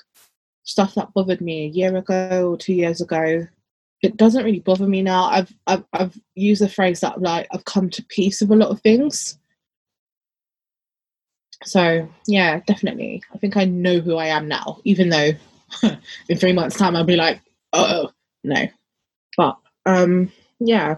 [0.63, 3.47] stuff that bothered me a year ago or two years ago,
[4.01, 5.25] it doesn't really bother me now.
[5.25, 8.69] I've I've I've used the phrase that like I've come to peace with a lot
[8.69, 9.37] of things.
[11.63, 13.23] So yeah, definitely.
[13.33, 15.31] I think I know who I am now, even though
[16.29, 17.41] in three months' time I'll be like,
[17.73, 18.09] oh
[18.43, 18.67] no.
[19.37, 20.95] But um yeah.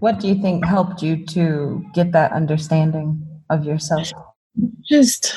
[0.00, 4.12] What do you think helped you to get that understanding of yourself?
[4.84, 5.34] just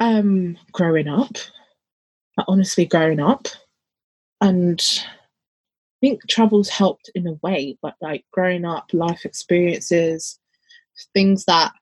[0.00, 1.36] um growing up
[2.36, 3.48] like, honestly growing up
[4.40, 10.38] and i think travel's helped in a way but like growing up life experiences
[11.14, 11.72] things that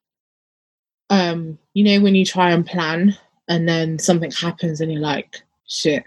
[1.10, 3.16] um you know when you try and plan
[3.48, 6.02] and then something happens and you're like shit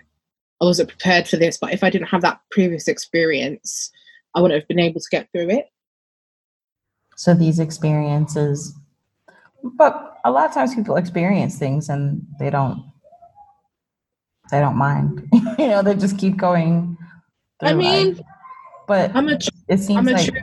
[0.62, 3.91] i wasn't prepared for this but if i didn't have that previous experience
[4.35, 5.67] i wouldn't have been able to get through it
[7.15, 8.73] So these experiences,
[9.63, 12.79] but a lot of times people experience things and they don't,
[14.51, 15.27] they don't mind.
[15.59, 16.97] you know, they just keep going.
[17.62, 18.25] I mean, life.
[18.88, 20.39] but i'm a it seems I'm a like true.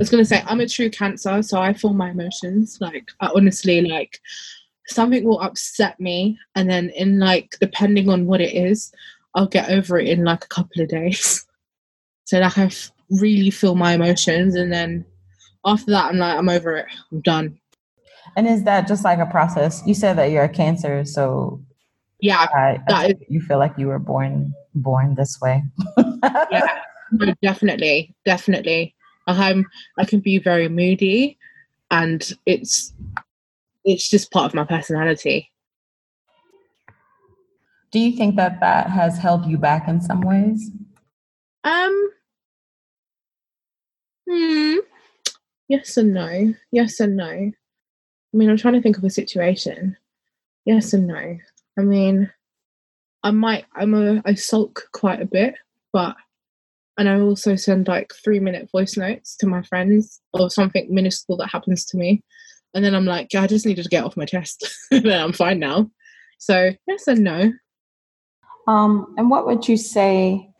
[0.00, 2.78] I was gonna say I'm a true cancer, so I feel my emotions.
[2.80, 4.18] Like I honestly like
[4.86, 8.92] something will upset me, and then in like depending on what it is,
[9.34, 11.46] I'll get over it in like a couple of days.
[12.26, 15.04] So like I f- really feel my emotions, and then
[15.66, 16.86] after that, I'm like I'm over it.
[17.10, 17.58] I'm done.
[18.36, 19.82] And is that just like a process?
[19.84, 21.60] You said that you're a cancer, so
[22.20, 25.64] Yeah, I, I think you feel like you were born born this way.
[26.52, 26.68] yeah,
[27.10, 28.94] no, definitely, definitely.
[29.38, 29.66] I'm
[29.98, 31.38] I can be very moody,
[31.90, 32.92] and it's
[33.84, 35.50] it's just part of my personality.
[37.90, 40.70] Do you think that that has held you back in some ways?
[41.64, 42.10] Um.
[44.28, 44.76] Hmm.
[45.68, 46.54] Yes and no.
[46.70, 47.26] Yes and no.
[47.26, 49.96] I mean, I'm trying to think of a situation.
[50.64, 51.38] Yes and no.
[51.78, 52.30] I mean,
[53.22, 53.64] I might.
[53.74, 54.22] I'm a.
[54.24, 55.54] I sulk quite a bit,
[55.92, 56.16] but
[57.00, 61.38] and I also send like three minute voice notes to my friends or something minuscule
[61.38, 62.22] that happens to me.
[62.74, 64.68] And then I'm like, yeah, I just needed to get off my chest.
[64.90, 65.90] then I'm fine now.
[66.36, 67.52] So yes and no.
[68.68, 70.50] Um, and what would you say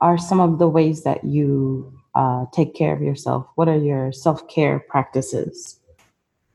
[0.00, 3.48] are some of the ways that you uh, take care of yourself?
[3.56, 5.80] What are your self care practices?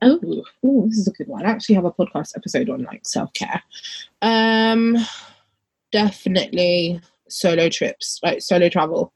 [0.01, 0.21] Oh,
[0.65, 1.45] ooh, this is a good one.
[1.45, 3.61] I actually have a podcast episode on like self care.
[4.21, 4.95] Um,
[5.91, 9.13] definitely solo trips, like solo travel,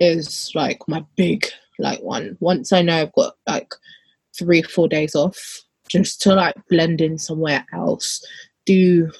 [0.00, 1.46] is like my big
[1.78, 2.36] like one.
[2.40, 3.72] Once I know I've got like
[4.38, 8.24] three, four days off, just to like blend in somewhere else,
[8.66, 9.10] do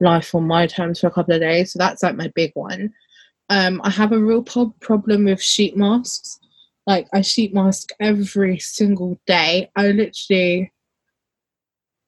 [0.00, 1.72] life on my terms for a couple of days.
[1.72, 2.92] So that's like my big one.
[3.48, 6.38] Um, I have a real po- problem with sheet masks.
[6.86, 9.70] Like I sheet mask every single day.
[9.76, 10.72] I literally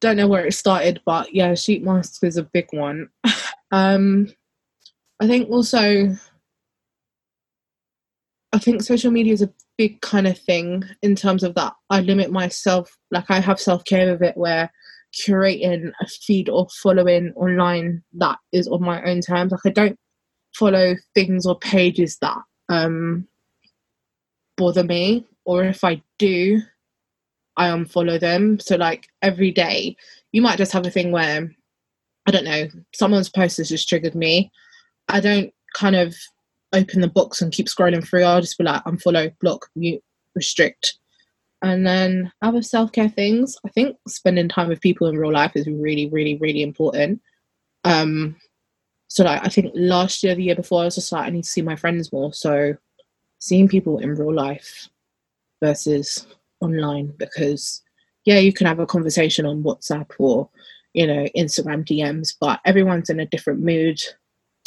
[0.01, 3.09] don't know where it started, but yeah, sheet mask is a big one.
[3.73, 4.29] um,
[5.21, 6.17] I think also,
[8.59, 11.75] I think social media is a big kind of thing in terms of that.
[11.91, 14.73] I limit myself, like I have self care with it, where
[15.15, 19.53] curating a feed or following online that is on my own terms.
[19.53, 19.97] Like I don't
[20.57, 23.29] follow things or pages that um
[24.57, 26.61] bother me, or if I do,
[27.57, 28.59] I unfollow them.
[28.59, 29.95] So like every day,
[30.33, 31.49] you might just have a thing where
[32.27, 34.51] I don't know, someone's post has just triggered me.
[35.09, 36.17] I don't kind of
[36.73, 38.25] open the box and keep scrolling through.
[38.25, 40.03] I'll just be like, unfollow, block, mute,
[40.35, 40.99] restrict.
[41.63, 45.53] And then other self care things, I think spending time with people in real life
[45.55, 47.21] is really, really, really important.
[47.85, 48.37] Um,
[49.09, 51.45] so like I think last year, the year before, I was just like, I need
[51.45, 52.33] to see my friends more.
[52.33, 52.75] So
[53.39, 54.89] seeing people in real life
[55.63, 56.27] versus
[56.61, 57.83] online because
[58.25, 60.51] yeah, you can have a conversation on WhatsApp or
[60.93, 64.01] you know Instagram DMs, but everyone's in a different mood.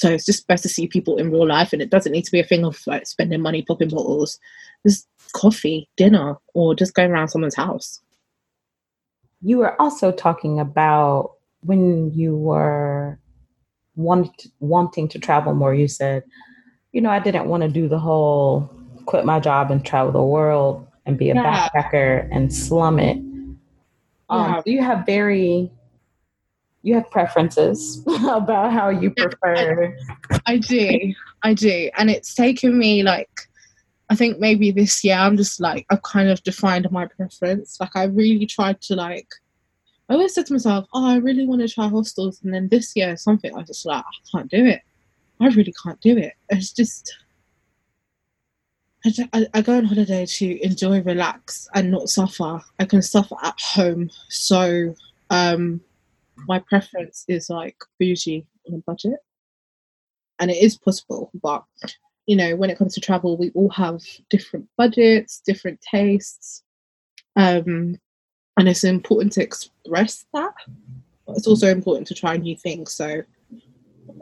[0.02, 2.32] So it's just best to see people in real life, and it doesn't need to
[2.32, 4.40] be a thing of like spending money popping bottles.
[4.84, 8.02] Just coffee, dinner, or just going around someone's house.
[9.44, 13.20] You were also talking about when you were
[13.96, 15.76] want, wanting to travel more.
[15.76, 16.24] You said,
[16.94, 18.74] you know, I didn't want to do the whole
[19.06, 21.70] quit my job and travel the world and be a yeah.
[21.70, 23.18] backpacker and slum it.
[23.18, 23.54] Um,
[24.32, 24.62] yeah.
[24.66, 25.72] You have very,
[26.84, 29.96] you have preferences about how you prefer.
[30.32, 31.14] I, I do,
[31.44, 33.30] I do, and it's taken me like,
[34.10, 37.80] I think maybe this year I'm just like I've kind of defined my preference.
[37.80, 39.28] Like I really tried to like.
[40.10, 42.94] I always said to myself, "Oh, I really want to try hostels," and then this
[42.96, 44.82] year something I just like I can't do it.
[45.40, 46.34] I really can't do it.
[46.50, 47.16] It's just
[49.06, 52.62] I, I, go on holiday to enjoy, relax, and not suffer.
[52.80, 54.12] I can suffer at home.
[54.30, 54.94] So
[55.32, 55.82] um,
[56.48, 59.20] my preference is like bougie on a budget.
[60.40, 61.64] And it is possible, but
[62.28, 66.64] you know, when it comes to travel, we all have different budgets, different tastes.
[67.36, 68.00] Um,
[68.58, 70.54] and it's important to express that.
[71.26, 72.94] But it's also important to try new things.
[72.94, 73.22] So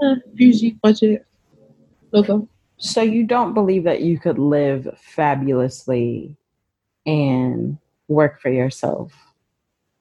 [0.02, 1.26] uh, bougie budget
[2.12, 2.48] logo.
[2.78, 6.38] So you don't believe that you could live fabulously
[7.06, 7.78] and
[8.08, 9.12] work for yourself.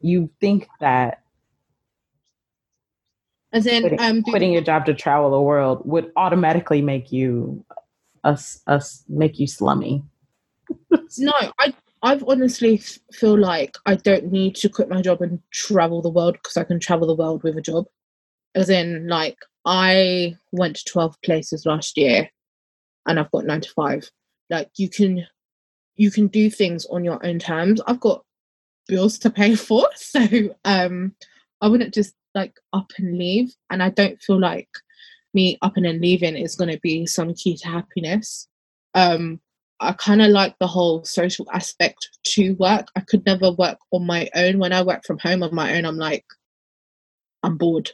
[0.00, 1.22] You think that
[3.52, 7.64] as in quitting, um, quitting your job to travel the world would automatically make you
[8.24, 10.02] us us make you slummy.
[11.18, 12.80] no, I I've honestly
[13.12, 16.64] feel like I don't need to quit my job and travel the world because I
[16.64, 17.86] can travel the world with a job.
[18.54, 22.30] As in, like I went to twelve places last year
[23.06, 24.10] and I've got nine to five.
[24.50, 25.26] Like you can
[25.96, 27.80] you can do things on your own terms.
[27.86, 28.24] I've got
[28.86, 29.88] bills to pay for.
[29.96, 31.14] So um
[31.60, 33.54] I wouldn't just like up and leave.
[33.70, 34.68] And I don't feel like
[35.34, 38.48] me up and then leaving is gonna be some key to happiness.
[38.94, 39.40] Um
[39.80, 42.88] I kind of like the whole social aspect to work.
[42.96, 44.58] I could never work on my own.
[44.58, 46.24] When I work from home on my own, I'm like,
[47.44, 47.92] I'm bored.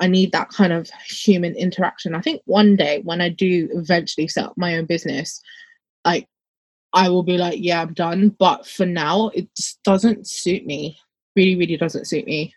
[0.00, 2.14] I need that kind of human interaction.
[2.14, 5.42] I think one day when I do eventually set up my own business,
[6.06, 6.26] like
[6.94, 8.30] I will be like, yeah, I'm done.
[8.38, 10.98] But for now, it just doesn't suit me.
[11.36, 12.54] Really, really doesn't suit me.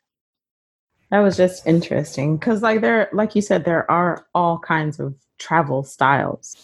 [1.13, 5.13] That was just interesting because, like, there, like you said, there are all kinds of
[5.37, 6.57] travel styles.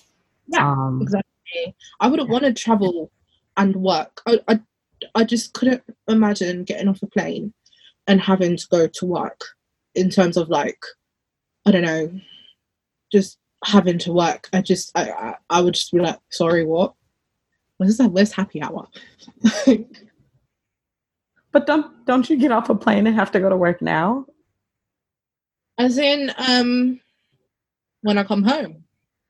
[0.47, 1.75] Yeah, um, exactly.
[1.99, 3.12] I wouldn't want to travel
[3.57, 4.23] and work.
[4.25, 4.59] I, I,
[5.13, 7.53] I just couldn't imagine getting off a plane
[8.07, 9.39] and having to go to work
[9.93, 10.83] in terms of like
[11.67, 12.12] I don't know,
[13.12, 14.49] just having to work.
[14.51, 16.95] I just I I, I would just be like, sorry, what?
[17.77, 18.12] Where's that?
[18.12, 18.88] Where's happy hour?
[21.51, 24.25] but don't don't you get off a plane and have to go to work now?
[25.80, 27.00] As in, um,
[28.02, 28.84] when I come home.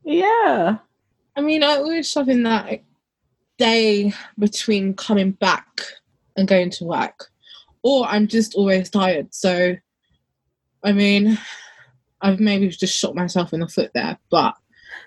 [0.04, 0.78] Yeah.
[1.36, 2.82] I mean, I always have in that
[3.58, 5.68] day between coming back
[6.36, 7.30] and going to work,
[7.84, 9.34] or I'm just always tired.
[9.34, 9.76] So,
[10.84, 11.38] I mean,
[12.22, 14.56] I've maybe just shot myself in the foot there, but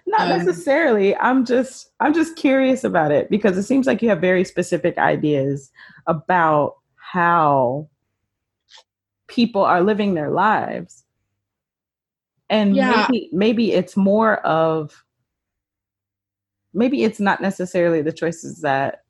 [0.06, 1.16] not um, necessarily.
[1.16, 4.98] I'm just I'm just curious about it because it seems like you have very specific
[4.98, 5.70] ideas
[6.06, 7.88] about how
[9.28, 11.01] people are living their lives.
[12.52, 13.06] And yeah.
[13.08, 15.04] maybe maybe it's more of
[16.74, 19.04] maybe it's not necessarily the choices that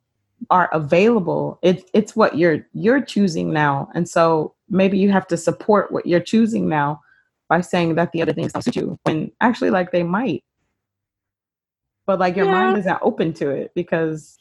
[0.49, 1.59] are available.
[1.61, 3.89] It's it's what you're you're choosing now.
[3.93, 7.01] And so maybe you have to support what you're choosing now
[7.49, 10.45] by saying that the other things don't suit you when actually like they might.
[12.05, 12.51] But like your yeah.
[12.53, 14.37] mind isn't open to it because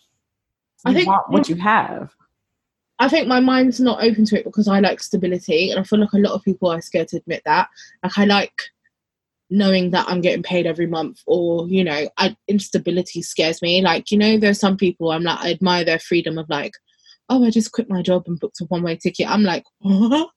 [0.87, 2.15] you think, want what you have.
[3.01, 5.99] I think my mind's not open to it because I like stability, and I feel
[5.99, 7.69] like a lot of people are scared to admit that.
[8.05, 8.63] Like I like
[9.53, 13.83] knowing that I'm getting paid every month, or you know, I, instability scares me.
[13.83, 16.73] Like you know, there's some people I'm like I admire their freedom of like,
[17.29, 19.29] oh, I just quit my job and booked a one way ticket.
[19.29, 20.31] I'm like, what?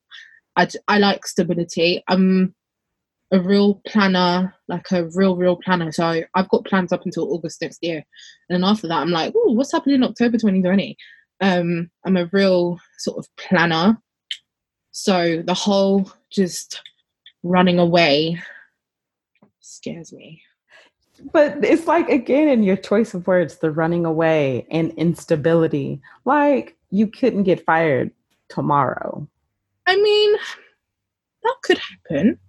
[0.57, 2.03] I I like stability.
[2.09, 2.53] I'm
[3.31, 5.91] a real planner, like a real real planner.
[5.91, 8.03] So I've got plans up until August next year,
[8.49, 10.97] and after that, I'm like, oh, what's happening in October 2020?
[11.41, 13.97] Um, I'm a real sort of planner.
[14.91, 16.81] So the whole just
[17.43, 18.41] running away
[19.65, 20.41] scares me.
[21.31, 26.01] But it's like again in your choice of words, the running away and instability.
[26.25, 28.11] Like you couldn't get fired
[28.49, 29.27] tomorrow.
[29.87, 30.33] I mean,
[31.43, 32.39] that could happen.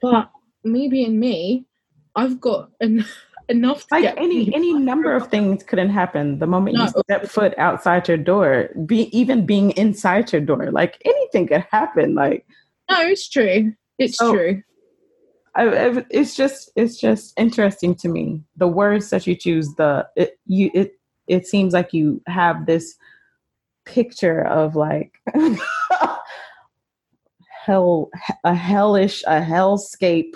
[0.00, 0.30] But
[0.62, 1.66] me being me,
[2.14, 3.04] I've got an
[3.48, 6.84] enough like any any number of things couldn't happen the moment no.
[6.84, 11.66] you step foot outside your door be even being inside your door like anything could
[11.68, 12.46] happen like
[12.88, 14.62] no it's true it's so, true
[15.60, 20.38] I, it's just it's just interesting to me the words that you choose the it
[20.46, 20.92] you it
[21.26, 22.94] it seems like you have this
[23.84, 25.12] picture of like
[27.64, 28.10] hell
[28.44, 30.34] a hellish a hellscape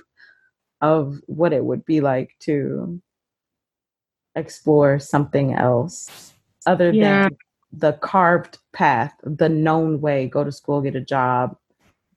[0.80, 3.00] of what it would be like to
[4.36, 6.34] explore something else
[6.66, 7.28] other yeah.
[7.28, 7.36] than
[7.76, 11.56] the carved path, the known way, go to school, get a job,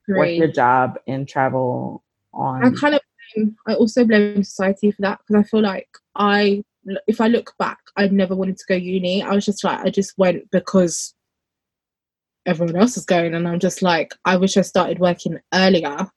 [0.05, 0.17] Great.
[0.17, 2.03] work your job and travel
[2.37, 2.63] on.
[2.63, 3.01] I kind of
[3.35, 6.63] blame, I also blame society for that because I feel like I
[7.05, 9.21] if I look back, I never wanted to go uni.
[9.21, 11.13] I was just like I just went because
[12.45, 16.09] everyone else is going and I'm just like I wish I started working earlier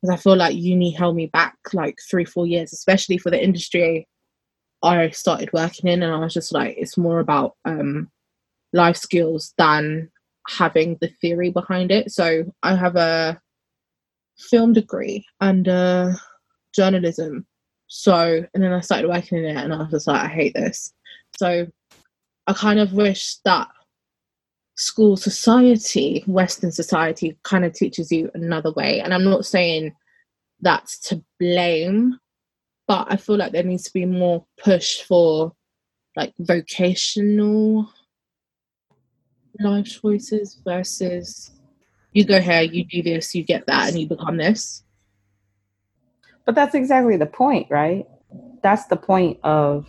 [0.00, 3.42] because I feel like uni held me back like three, four years, especially for the
[3.42, 4.06] industry
[4.82, 6.02] I started working in.
[6.02, 8.10] And I was just like, it's more about um,
[8.72, 10.10] life skills than
[10.48, 12.10] having the theory behind it.
[12.10, 13.40] So I have a
[14.48, 16.12] film degree and uh,
[16.74, 17.46] journalism.
[17.88, 20.54] So, and then I started working in it and I was just like, I hate
[20.54, 20.92] this.
[21.38, 21.66] So
[22.46, 23.68] I kind of wish that
[24.76, 29.00] school society, Western society, kind of teaches you another way.
[29.00, 29.92] And I'm not saying
[30.60, 32.18] that's to blame,
[32.86, 35.52] but I feel like there needs to be more push for
[36.16, 37.92] like vocational
[39.58, 41.50] life choices versus
[42.12, 44.82] you go here, you do this, you get that, and you become this.
[46.44, 48.06] But that's exactly the point, right?
[48.62, 49.86] That's the point of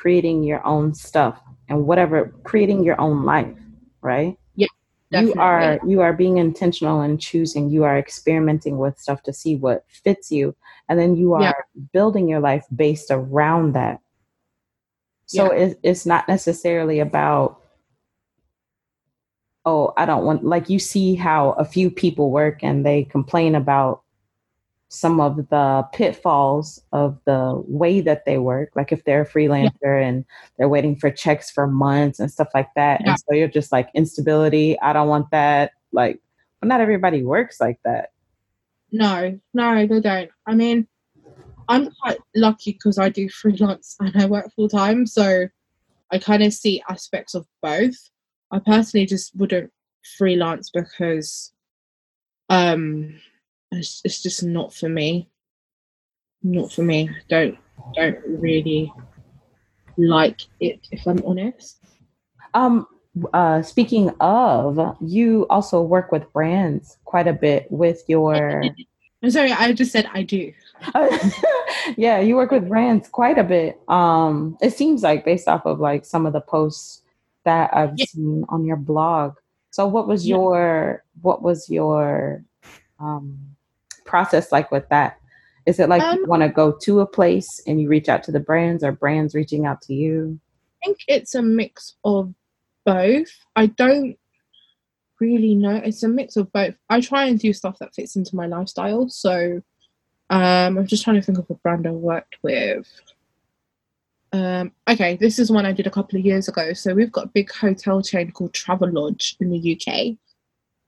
[0.00, 3.56] creating your own stuff and whatever creating your own life
[4.00, 4.66] right yeah
[5.12, 5.34] definitely.
[5.34, 9.56] you are you are being intentional and choosing you are experimenting with stuff to see
[9.56, 10.56] what fits you
[10.88, 11.52] and then you are yeah.
[11.92, 14.00] building your life based around that
[15.26, 15.66] so yeah.
[15.66, 17.59] it, it's not necessarily about
[19.64, 23.54] oh i don't want like you see how a few people work and they complain
[23.54, 24.02] about
[24.92, 29.70] some of the pitfalls of the way that they work like if they're a freelancer
[29.84, 29.98] yeah.
[29.98, 30.24] and
[30.58, 33.00] they're waiting for checks for months and stuff like that.
[33.00, 33.10] Yeah.
[33.10, 35.72] and so you're just like instability i don't want that.
[35.92, 36.20] Like
[36.60, 38.10] but not everybody works like that.
[38.90, 40.30] No no they don't.
[40.46, 40.88] I mean
[41.68, 45.46] i'm quite lucky because i do freelance and i work full time so
[46.10, 48.09] i kind of see aspects of both
[48.52, 49.72] i personally just wouldn't
[50.16, 51.52] freelance because
[52.48, 53.14] um
[53.72, 55.28] it's, it's just not for me.
[56.42, 57.10] Not for me.
[57.28, 57.56] Don't
[57.94, 58.92] don't really
[59.96, 61.78] like it if I'm honest.
[62.54, 62.86] Um
[63.32, 68.64] uh speaking of, you also work with brands quite a bit with your
[69.22, 70.52] I'm sorry, I just said I do.
[71.98, 73.78] yeah, you work with brands quite a bit.
[73.88, 77.02] Um it seems like based off of like some of the posts
[77.44, 78.06] that I've yeah.
[78.06, 79.34] seen on your blog.
[79.70, 82.44] So what was your what was your
[82.98, 83.38] um
[84.04, 85.18] process like with that?
[85.66, 88.22] Is it like Um, you want to go to a place and you reach out
[88.24, 90.40] to the brands, or brands reaching out to you?
[90.82, 92.34] I think it's a mix of
[92.84, 93.28] both.
[93.56, 94.16] I don't
[95.20, 95.76] really know.
[95.76, 96.74] It's a mix of both.
[96.88, 99.08] I try and do stuff that fits into my lifestyle.
[99.10, 99.62] So
[100.30, 102.86] um, I'm just trying to think of a brand I worked with.
[104.32, 106.72] Um, okay, this is one I did a couple of years ago.
[106.72, 110.16] So we've got a big hotel chain called Travelodge in the UK,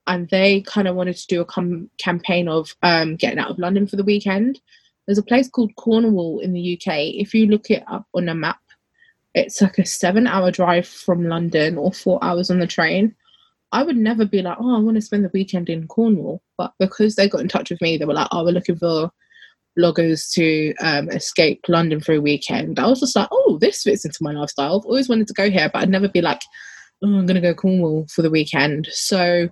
[0.07, 3.59] and they kind of wanted to do a com- campaign of um, getting out of
[3.59, 4.61] London for the weekend.
[5.07, 6.95] There's a place called Cornwall in the UK.
[7.15, 8.61] If you look it up on a map,
[9.35, 13.15] it's like a seven hour drive from London or four hours on the train.
[13.73, 16.43] I would never be like, oh, I want to spend the weekend in Cornwall.
[16.59, 19.11] But because they got in touch with me, they were like, oh, we're looking for
[19.79, 22.79] bloggers to um, escape London for a weekend.
[22.79, 24.79] I was just like, oh, this fits into my lifestyle.
[24.79, 26.41] I've always wanted to go here, but I'd never be like,
[27.03, 28.89] oh, I'm going to go Cornwall for the weekend.
[28.91, 29.49] So,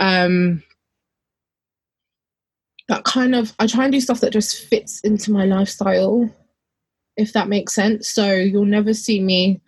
[0.00, 0.62] um,
[2.88, 6.28] that kind of, I try and do stuff that just fits into my lifestyle,
[7.16, 8.08] if that makes sense.
[8.08, 9.60] So you'll never see me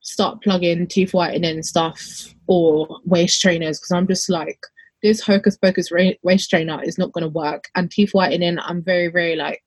[0.00, 4.58] start plugging teeth whitening stuff or waist trainers because I'm just like,
[5.02, 7.68] this hocus pocus ra- waist trainer is not going to work.
[7.74, 9.62] And teeth whitening, I'm very, very like,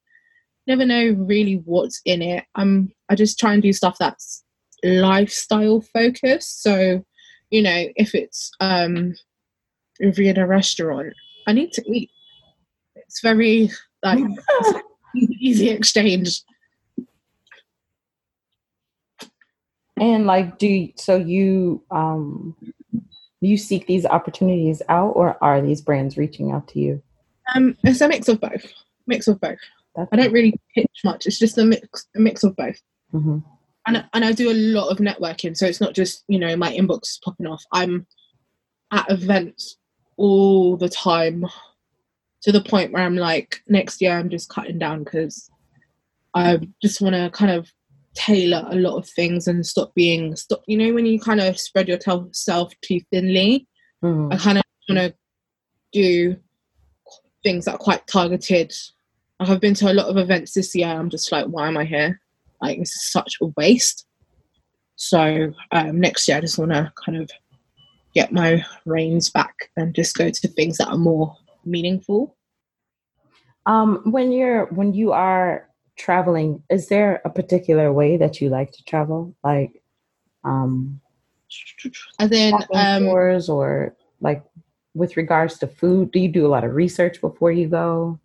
[0.67, 2.45] never know really what's in it.
[2.55, 4.43] I'm, I just try and do stuff that's
[4.83, 6.61] lifestyle focused.
[6.61, 7.03] So,
[7.49, 9.13] you know, if it's um,
[9.99, 11.13] if you're in a restaurant,
[11.47, 12.09] I need to eat.
[12.95, 13.69] It's very
[14.03, 14.23] like
[15.15, 16.41] easy exchange.
[19.99, 22.55] And like, do so you um
[23.47, 27.01] you seek these opportunities out, or are these brands reaching out to you?
[27.55, 28.65] Um, it's a mix of both.
[29.07, 29.57] Mix of both.
[29.95, 31.25] That's I don't really pitch much.
[31.27, 32.79] It's just a mix, a mix of both.
[33.11, 33.39] hmm
[33.85, 36.55] And I- and I do a lot of networking, so it's not just you know
[36.55, 37.63] my inbox popping off.
[37.71, 38.07] I'm
[38.91, 39.77] at events
[40.17, 41.45] all the time,
[42.43, 45.49] to the point where I'm like, next year I'm just cutting down because
[46.33, 47.71] I just want to kind of
[48.15, 50.63] tailor a lot of things and stop being stop.
[50.67, 53.67] You know when you kind of spread yourself too thinly.
[54.01, 55.15] hmm I kind of want to
[55.91, 56.35] do
[57.43, 58.73] things that are quite targeted.
[59.39, 60.87] I have been to a lot of events this year.
[60.87, 62.21] I'm just like, why am I here?
[62.61, 64.05] Like, this is such a waste.
[64.95, 67.29] So um, next year, I just want to kind of
[68.13, 71.35] get my reins back and just go to things that are more
[71.65, 72.37] meaningful.
[73.65, 75.67] Um, when you're when you are
[75.97, 79.35] traveling, is there a particular way that you like to travel?
[79.43, 79.81] Like,
[80.43, 80.99] um,
[82.19, 84.43] And then, um, tours or like
[84.95, 88.19] with regards to food, do you do a lot of research before you go?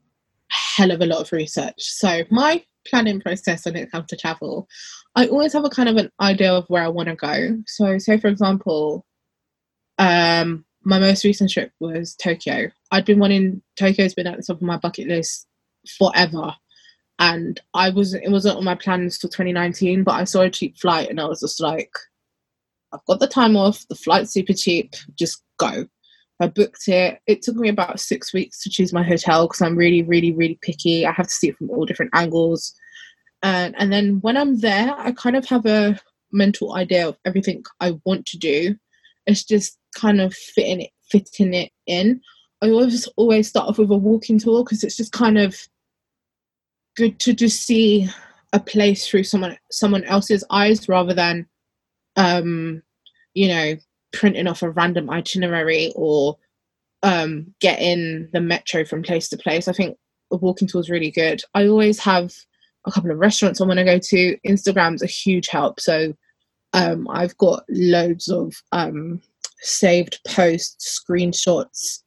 [0.79, 1.75] hell of a lot of research.
[1.79, 4.69] So my planning process when it comes to travel,
[5.15, 7.59] I always have a kind of an idea of where I want to go.
[7.67, 9.05] So say for example,
[9.99, 12.71] um, my most recent trip was Tokyo.
[12.93, 15.47] I'd been wanting Tokyo's been at the top of my bucket list
[15.99, 16.55] forever.
[17.19, 20.79] And I wasn't it wasn't on my plans for 2019, but I saw a cheap
[20.79, 21.91] flight and I was just like,
[22.93, 25.87] I've got the time off, the flight's super cheap, just go.
[26.41, 27.19] I booked it.
[27.27, 30.59] It took me about six weeks to choose my hotel because I'm really, really, really
[30.63, 31.05] picky.
[31.05, 32.73] I have to see it from all different angles.
[33.43, 35.99] And and then when I'm there, I kind of have a
[36.33, 38.77] mental idea of everything I want to do.
[39.27, 42.21] It's just kind of fitting it, fitting it in.
[42.63, 45.57] I always always start off with a walking tour because it's just kind of
[46.99, 48.09] good to just see
[48.53, 51.47] a place through someone someone else's eyes rather than
[52.17, 52.83] um
[53.35, 53.75] you know
[54.13, 56.37] printing off a random itinerary or
[57.03, 59.69] um, getting the metro from place to place.
[59.69, 59.97] I think
[60.33, 61.43] a walking tour is really good.
[61.55, 62.33] I always have
[62.87, 64.37] a couple of restaurants I want to go to.
[64.47, 65.81] Instagram's a huge help.
[65.81, 66.15] So
[66.73, 69.21] um, I've got loads of um,
[69.61, 72.03] saved posts, screenshots,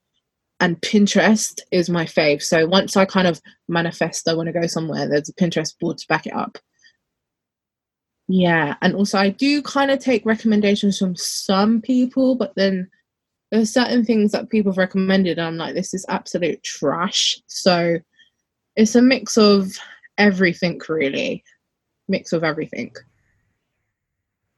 [0.61, 2.41] and Pinterest is my fave.
[2.41, 5.97] So once I kind of manifest I want to go somewhere, there's a Pinterest board
[5.97, 6.57] to back it up.
[8.27, 12.89] Yeah, and also I do kind of take recommendations from some people, but then
[13.51, 17.41] there's certain things that people have recommended, and I'm like, this is absolute trash.
[17.47, 17.97] So
[18.77, 19.75] it's a mix of
[20.17, 21.43] everything, really,
[22.07, 22.93] mix of everything.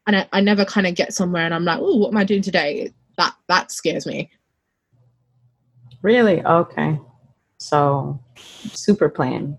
[0.06, 2.26] And I, I never kind of get somewhere, and I'm like, oh, what am I
[2.26, 2.92] doing today?
[3.18, 4.30] That that scares me.
[6.04, 6.44] Really?
[6.44, 7.00] Okay.
[7.58, 9.58] So super plan.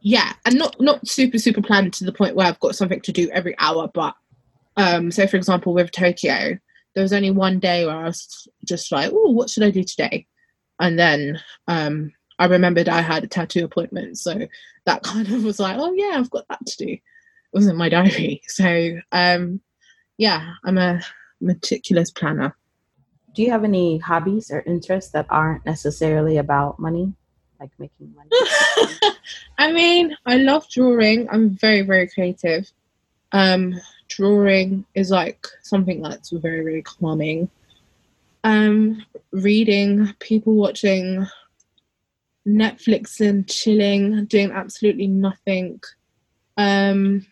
[0.00, 3.10] yeah and not not super super planned to the point where i've got something to
[3.12, 4.14] do every hour but
[4.76, 6.56] um so for example with tokyo
[6.94, 9.82] there was only one day where i was just like oh what should i do
[9.82, 10.26] today
[10.78, 14.46] and then um i remembered i had a tattoo appointment so
[14.84, 17.00] that kind of was like oh yeah i've got that to do it
[17.52, 19.60] wasn't my diary so um
[20.18, 21.00] yeah i'm a
[21.40, 22.56] meticulous planner
[23.36, 27.12] Do you have any hobbies or interests that aren't necessarily about money?
[27.60, 29.10] like making money?
[29.58, 31.28] I mean, I love drawing.
[31.30, 32.70] I'm very, very creative.
[33.32, 33.74] Um,
[34.08, 37.50] drawing is like something that's very, very calming.
[38.44, 41.26] Um, reading, people watching
[42.46, 45.80] Netflix and chilling, doing absolutely nothing.
[46.56, 47.26] Um,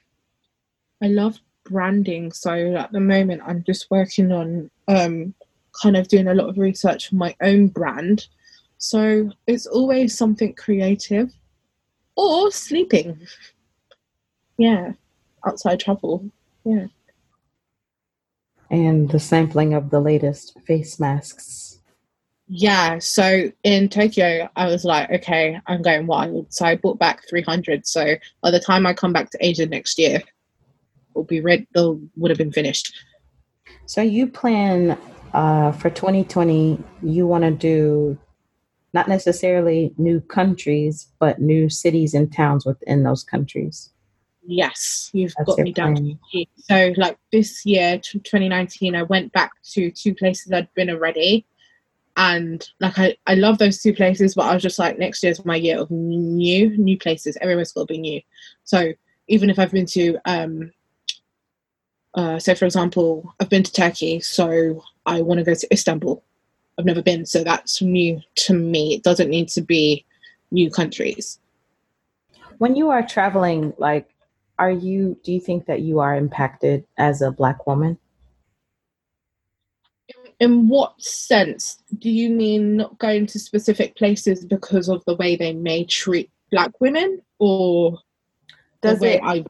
[1.02, 5.34] I love branding, so at the moment I'm just working on um,
[5.80, 8.26] kind of doing a lot of research for my own brand.
[8.78, 11.32] So it's always something creative
[12.16, 13.18] or sleeping.
[14.58, 14.92] Yeah,
[15.46, 16.30] outside travel.
[16.64, 16.86] Yeah.
[18.70, 21.80] And the sampling of the latest face masks.
[22.46, 26.52] Yeah, so in Tokyo, I was like, okay, I'm going wild.
[26.52, 27.86] So I bought back 300.
[27.86, 30.22] So by the time I come back to Asia next year,
[31.14, 31.66] will be ready.
[31.74, 32.94] They'll would have been finished.
[33.86, 34.98] So you plan
[35.34, 36.82] uh, for 2020?
[37.02, 38.18] You want to do
[38.94, 43.90] not necessarily new countries, but new cities and towns within those countries.
[44.46, 46.18] Yes, you've That's got me down.
[46.56, 51.46] So, like this year, 2019, I went back to two places I'd been already.
[52.16, 55.44] And like I, I love those two places, but I was just like, next year's
[55.44, 57.36] my year of new, new places.
[57.40, 58.20] Everywhere's got to be new.
[58.62, 58.92] So
[59.26, 60.70] even if I've been to, um,
[62.14, 66.22] uh, so for example, I've been to Turkey, so I want to go to Istanbul.
[66.78, 68.94] I've never been, so that's new to me.
[68.94, 70.04] It doesn't need to be
[70.50, 71.38] new countries.
[72.58, 74.08] When you are traveling, like,
[74.58, 77.98] are you, do you think that you are impacted as a Black woman?
[80.40, 81.78] In what sense?
[81.98, 86.30] Do you mean not going to specific places because of the way they may treat
[86.50, 87.98] Black women, or
[88.80, 89.20] does it?
[89.22, 89.44] I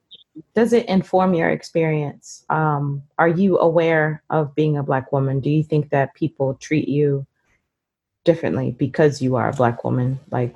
[0.54, 2.44] does it inform your experience?
[2.50, 5.40] Um, are you aware of being a black woman?
[5.40, 7.26] Do you think that people treat you
[8.24, 10.18] differently because you are a black woman?
[10.30, 10.54] Like,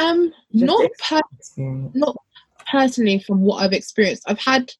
[0.00, 1.20] um, not per-
[1.94, 2.16] not
[2.70, 4.24] personally from what I've experienced.
[4.26, 4.72] I've had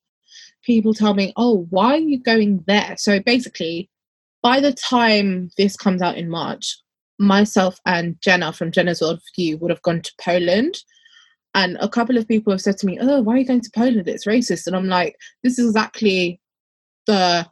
[0.62, 3.89] people tell me, "Oh, why are you going there?" So basically,
[4.43, 6.78] by the time this comes out in March,
[7.18, 10.82] myself and Jenna from Jenna's World View would have gone to Poland
[11.57, 13.70] and a couple of people have said to me, Oh, why are you going to
[13.74, 14.07] Poland?
[14.07, 14.66] It's racist.
[14.66, 16.38] And I'm like, This is exactly
[17.07, 17.46] the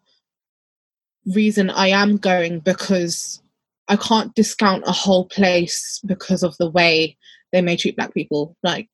[1.35, 3.43] reason I am going because
[3.89, 7.17] I can't discount a whole place because of the way
[7.53, 8.57] they may treat black people.
[8.63, 8.91] Like,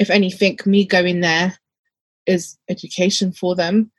[0.00, 1.56] if anything, me going there
[2.26, 3.92] is education for them.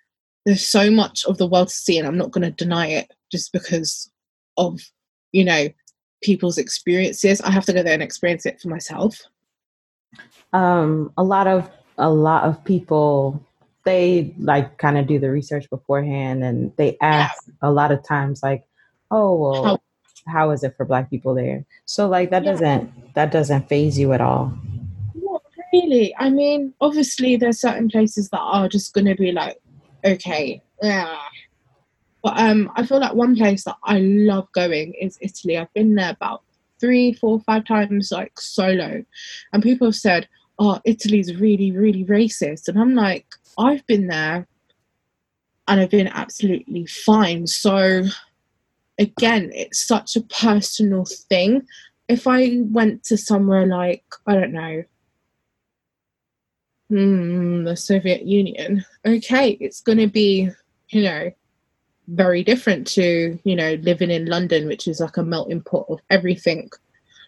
[0.46, 3.10] There's so much of the world to see, and I'm not going to deny it
[3.32, 4.12] just because
[4.58, 4.82] of,
[5.32, 5.70] you know,
[6.22, 7.40] people's experiences.
[7.40, 9.22] I have to go there and experience it for myself
[10.54, 13.44] um, a lot of a lot of people
[13.84, 17.54] they like kind of do the research beforehand and they ask yeah.
[17.62, 18.64] a lot of times like
[19.12, 19.80] oh well how,
[20.28, 21.66] how is it for black people there?
[21.86, 22.52] So like that yeah.
[22.52, 24.54] doesn't that doesn't faze you at all.
[25.16, 25.42] Not
[25.74, 26.16] really.
[26.18, 29.60] I mean obviously there's certain places that are just going to be like
[30.06, 31.18] okay yeah.
[32.22, 35.58] But um i feel like one place that i love going is italy.
[35.58, 36.44] I've been there about
[36.80, 39.04] three four five times like solo.
[39.52, 40.28] And people have said
[40.64, 42.70] oh, Italy's really, really racist.
[42.70, 43.26] And I'm like,
[43.58, 44.48] I've been there
[45.68, 47.46] and I've been absolutely fine.
[47.48, 48.04] So,
[48.98, 51.68] again, it's such a personal thing.
[52.08, 54.84] If I went to somewhere like, I don't know,
[56.90, 60.50] hmm, the Soviet Union, okay, it's going to be,
[60.90, 61.30] you know,
[62.08, 66.00] very different to, you know, living in London, which is like a melting pot of
[66.10, 66.70] everything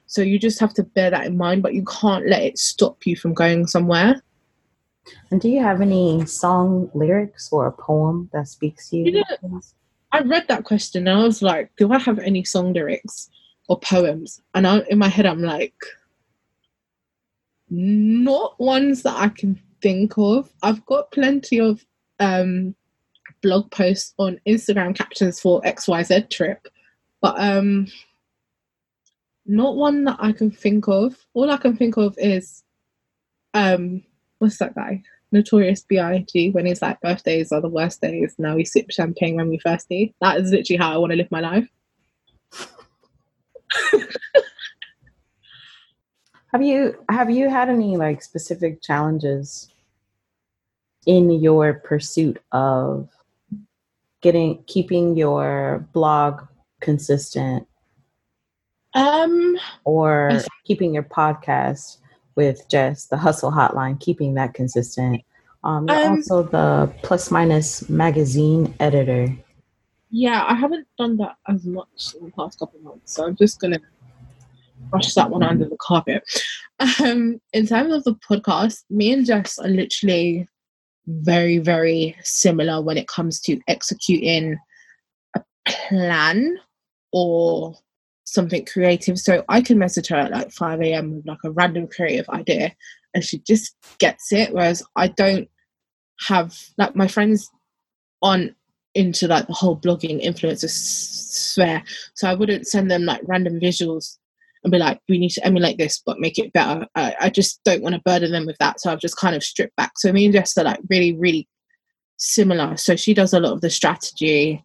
[0.08, 3.06] so you just have to bear that in mind, but you can't let it stop
[3.06, 4.22] you from going somewhere.
[5.32, 9.06] And do you have any song lyrics or a poem that speaks to you?
[9.06, 9.62] you know,
[10.12, 13.30] I read that question and I was like, do I have any song lyrics
[13.68, 14.42] or poems?
[14.54, 15.76] And I, in my head, I'm like,
[17.70, 20.50] not ones that I can think of.
[20.64, 21.86] I've got plenty of
[22.20, 22.76] um,
[23.42, 26.68] blog posts on Instagram captions for XYZ trip,
[27.22, 27.88] but um,
[29.46, 31.16] not one that I can think of.
[31.34, 32.64] All I can think of is
[33.54, 34.04] um
[34.40, 35.02] what's that guy?
[35.32, 36.52] Notorious B.I.G.
[36.52, 38.36] when he's like birthdays are the worst days.
[38.38, 40.14] Now we sip champagne when we thirsty.
[40.22, 41.68] That is literally how I want to live my life.
[46.52, 49.70] have you have you had any like specific challenges
[51.06, 53.10] in your pursuit of
[54.22, 56.42] getting keeping your blog
[56.80, 57.68] consistent
[58.96, 61.98] um, or keeping your podcast
[62.36, 65.22] with just the Hustle Hotline, keeping that consistent.
[65.64, 69.36] Um, you're um, also the Plus Minus magazine editor.
[70.12, 73.60] Yeah, I haven't done that as much in the past couple months, so I'm just
[73.60, 73.80] gonna
[74.90, 76.24] brush that one under the carpet.
[77.02, 80.48] Um, in terms of the podcast, me and Jess are literally
[81.08, 84.58] very, very similar when it comes to executing
[85.36, 86.58] a plan
[87.12, 87.76] or
[88.36, 89.18] something creative.
[89.18, 91.16] So I can message her at like 5 a.m.
[91.16, 92.76] with like a random creative idea
[93.14, 94.54] and she just gets it.
[94.54, 95.50] Whereas I don't
[96.28, 97.50] have like my friends
[98.22, 98.56] on
[98.94, 101.84] into like the whole blogging influencer sphere.
[102.14, 104.18] So I wouldn't send them like random visuals
[104.64, 106.88] and be like, we need to emulate this, but make it better.
[106.96, 108.80] I, I just don't want to burden them with that.
[108.80, 109.92] So I've just kind of stripped back.
[109.98, 111.48] So me and Jess are like really, really
[112.18, 112.78] similar.
[112.78, 114.64] So she does a lot of the strategy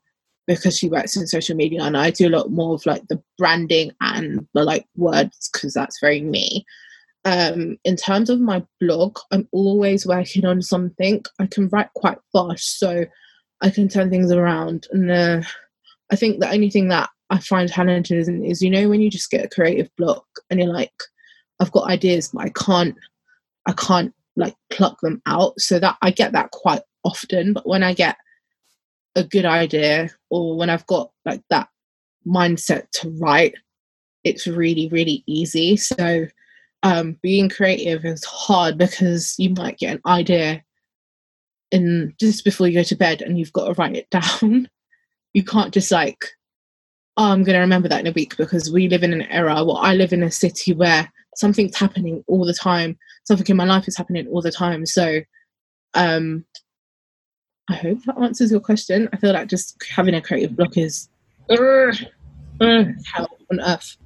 [0.54, 3.22] because she works in social media and I do a lot more of like the
[3.38, 6.66] branding and the like words because that's very me.
[7.24, 11.22] Um, in terms of my blog, I'm always working on something.
[11.38, 13.04] I can write quite fast, so
[13.60, 14.88] I can turn things around.
[14.90, 15.42] And uh,
[16.10, 19.30] I think the only thing that I find challenging is, you know, when you just
[19.30, 20.94] get a creative block and you're like,
[21.60, 22.96] I've got ideas, but I can't,
[23.66, 25.60] I can't like pluck them out.
[25.60, 27.52] So that I get that quite often.
[27.52, 28.16] But when I get
[29.16, 31.68] a good idea or when I've got like that
[32.26, 33.54] mindset to write,
[34.24, 35.76] it's really, really easy.
[35.76, 36.26] So
[36.82, 40.62] um, being creative is hard because you might get an idea
[41.70, 44.68] in just before you go to bed and you've got to write it down.
[45.32, 46.24] You can't just like
[47.16, 49.62] oh, I'm going to remember that in a week because we live in an era,
[49.62, 52.98] well, I live in a city where something's happening all the time.
[53.24, 54.86] Something in my life is happening all the time.
[54.86, 55.20] So
[55.92, 56.46] um,
[57.70, 59.08] I hope that answers your question.
[59.12, 61.08] I feel like just having a creative block is
[61.48, 61.92] uh,
[62.60, 63.96] uh, hell on earth.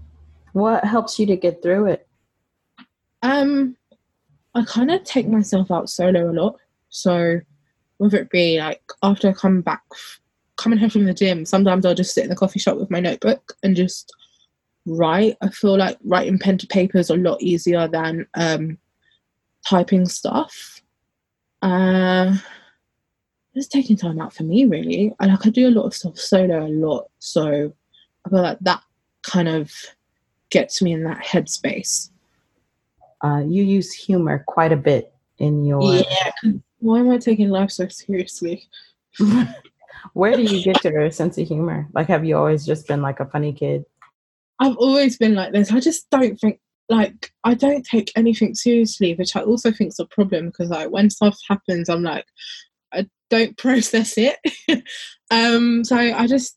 [0.53, 2.07] What helps you to get through it?
[3.23, 3.75] Um,
[4.55, 6.57] I kind of take myself out solo a lot.
[6.91, 7.41] So
[7.97, 9.83] whether it be like after I come back
[10.57, 13.01] coming home from the gym, sometimes I'll just sit in the coffee shop with my
[13.01, 14.12] notebook and just
[14.85, 15.39] write.
[15.41, 18.77] I feel like writing pen to paper is a lot easier than um,
[19.67, 20.83] typing stuff.
[21.62, 22.37] Uh,
[23.55, 25.14] just taking time out for me, really.
[25.20, 27.72] I like I do a lot of stuff solo a lot, so
[28.26, 28.82] I feel like that
[29.22, 29.72] kind of
[30.50, 32.11] gets me in that headspace.
[33.22, 35.82] Uh, you use humor quite a bit in your.
[35.82, 36.52] Yeah.
[36.80, 38.68] Why am I taking life so seriously?
[40.12, 41.88] Where do you get your sense of humor?
[41.94, 43.84] Like, have you always just been like a funny kid?
[44.61, 45.72] I've always been like this.
[45.72, 49.98] I just don't think like I don't take anything seriously, which I also think is
[49.98, 52.26] a problem because like when stuff happens, I'm like
[52.95, 54.36] I don't process it.
[55.30, 56.57] um, so I just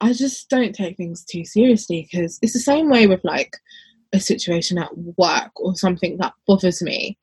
[0.00, 3.56] I just don't take things too seriously because it's the same way with like
[4.12, 7.18] a situation at work or something that bothers me.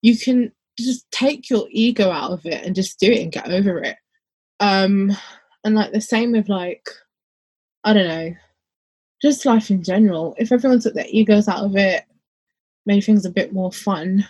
[0.00, 3.50] You can just take your ego out of it and just do it and get
[3.50, 3.96] over it.
[4.58, 5.12] Um,
[5.64, 6.88] and like the same with like,
[7.84, 8.34] I don't know,
[9.20, 10.34] just life in general.
[10.38, 12.04] If everyone took their egos out of it,
[12.86, 14.26] made things a bit more fun,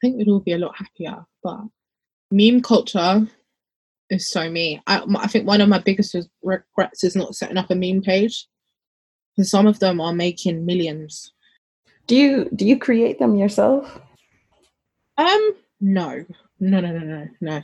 [0.00, 1.24] think we'd all be a lot happier.
[1.42, 1.60] But
[2.30, 3.26] meme culture
[4.08, 4.82] is so me.
[4.86, 8.46] I, I think one of my biggest regrets is not setting up a meme page
[9.36, 11.32] because some of them are making millions.
[12.06, 14.00] Do you do you create them yourself?
[15.16, 16.24] Um, no,
[16.58, 17.62] no, no, no, no, no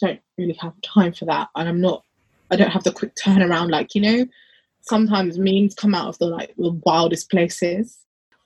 [0.00, 2.04] don't really have time for that and i'm not
[2.50, 4.26] i don't have the quick turnaround like you know
[4.82, 8.03] sometimes memes come out of the like the wildest places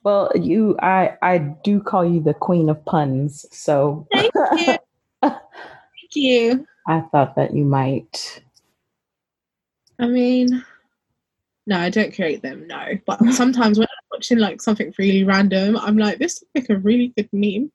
[0.09, 4.07] well you i i do call you the queen of puns so.
[4.11, 4.77] Thank you.
[5.21, 6.67] Thank you.
[6.87, 8.43] I thought that you might.
[9.99, 10.63] I mean
[11.67, 12.97] no i don't create them no.
[13.05, 16.77] But sometimes when i'm watching like something really random i'm like this is like a
[16.77, 17.71] really good meme.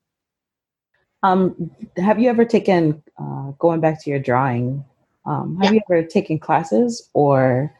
[1.22, 4.84] Um, have you ever taken, uh, going back to your drawing,
[5.24, 5.80] um, have yeah.
[5.80, 7.72] you ever taken classes or?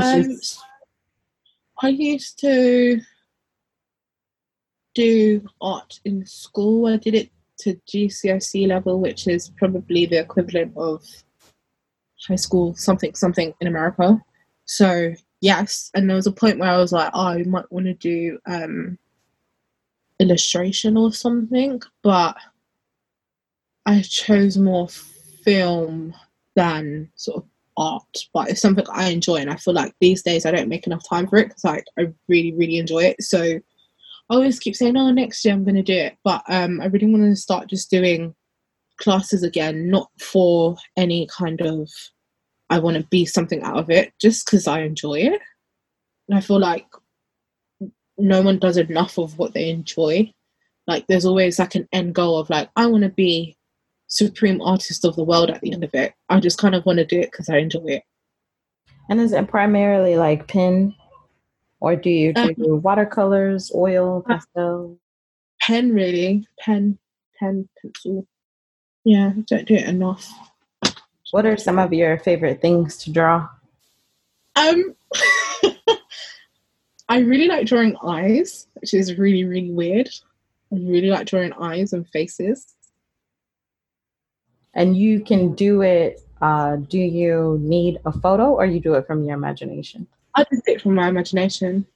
[0.00, 0.58] Um, just...
[1.82, 3.02] I used to
[4.96, 6.86] do art in school.
[6.86, 11.04] I did it to GCSE level, which is probably the equivalent of
[12.26, 14.18] high school something something in America.
[14.64, 17.86] So yes, and there was a point where I was like, oh, I might want
[17.86, 18.98] to do um,
[20.18, 22.36] illustration or something, but
[23.84, 24.88] I chose more
[25.44, 26.14] film
[26.54, 30.46] than sort of art, but it's something I enjoy, and I feel like these days
[30.46, 33.22] I don't make enough time for it because like I really, really enjoy it.
[33.22, 33.60] So
[34.28, 36.86] I always keep saying, "Oh, next year I'm going to do it," but um, I
[36.86, 38.34] really want to start just doing
[38.98, 41.90] classes again, not for any kind of
[42.70, 45.40] I want to be something out of it, just because I enjoy it,
[46.28, 46.86] and I feel like
[48.18, 50.32] no one does enough of what they enjoy.
[50.86, 53.56] Like there's always like an end goal of like I want to be
[54.08, 56.14] supreme artist of the world at the end of it.
[56.28, 58.02] I just kind of want to do it because I enjoy it.
[59.10, 60.94] And is it primarily like pen
[61.80, 64.98] Or do you do um, watercolors, oil, uh, pastel?
[65.60, 66.46] Pen, really.
[66.58, 66.98] Pen,
[67.38, 68.26] pen, pencil.
[69.04, 70.28] Yeah, don't do it enough.
[71.30, 73.48] What are some of your favorite things to draw?
[74.56, 74.94] Um,
[77.08, 80.08] I really like drawing eyes, which is really, really weird.
[80.72, 82.74] I really like drawing eyes and faces.
[84.74, 86.20] And you can do it.
[86.40, 90.06] Uh, do you need a photo, or you do it from your imagination?
[90.36, 91.86] I just do it from my imagination.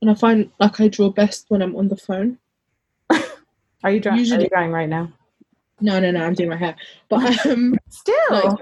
[0.00, 2.38] And I find like I draw best when I'm on the phone.
[3.84, 4.18] are you drawing?
[4.18, 5.12] Usually, are you drawing right now?
[5.80, 6.24] No, no, no.
[6.24, 6.74] I'm doing my hair,
[7.08, 8.58] but um, still, like,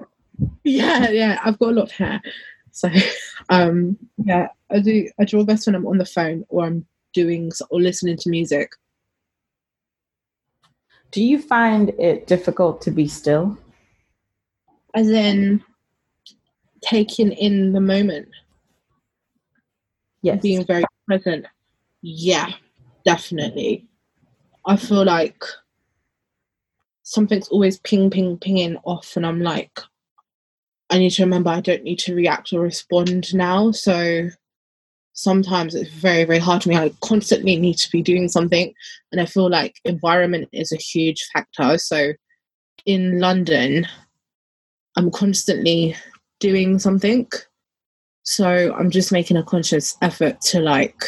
[0.64, 1.40] yeah, yeah.
[1.42, 2.20] I've got a lot of hair,
[2.72, 2.90] so
[3.48, 4.48] um, yeah.
[4.70, 5.08] I do.
[5.18, 6.84] I draw best when I'm on the phone or I'm
[7.14, 8.72] doing or listening to music.
[11.10, 13.58] Do you find it difficult to be still?
[14.94, 15.64] As in,
[16.82, 18.28] taking in the moment.
[20.22, 20.42] Yes.
[20.42, 21.46] Being very present.
[22.02, 22.50] Yeah,
[23.04, 23.86] definitely.
[24.66, 25.42] I feel like
[27.02, 29.80] something's always ping, ping, pinging off, and I'm like,
[30.90, 33.70] I need to remember I don't need to react or respond now.
[33.70, 34.28] So
[35.12, 36.76] sometimes it's very, very hard for me.
[36.76, 38.72] I constantly need to be doing something,
[39.12, 41.78] and I feel like environment is a huge factor.
[41.78, 42.12] So
[42.86, 43.86] in London,
[44.96, 45.96] I'm constantly
[46.40, 47.30] doing something.
[48.22, 51.02] So I'm just making a conscious effort to like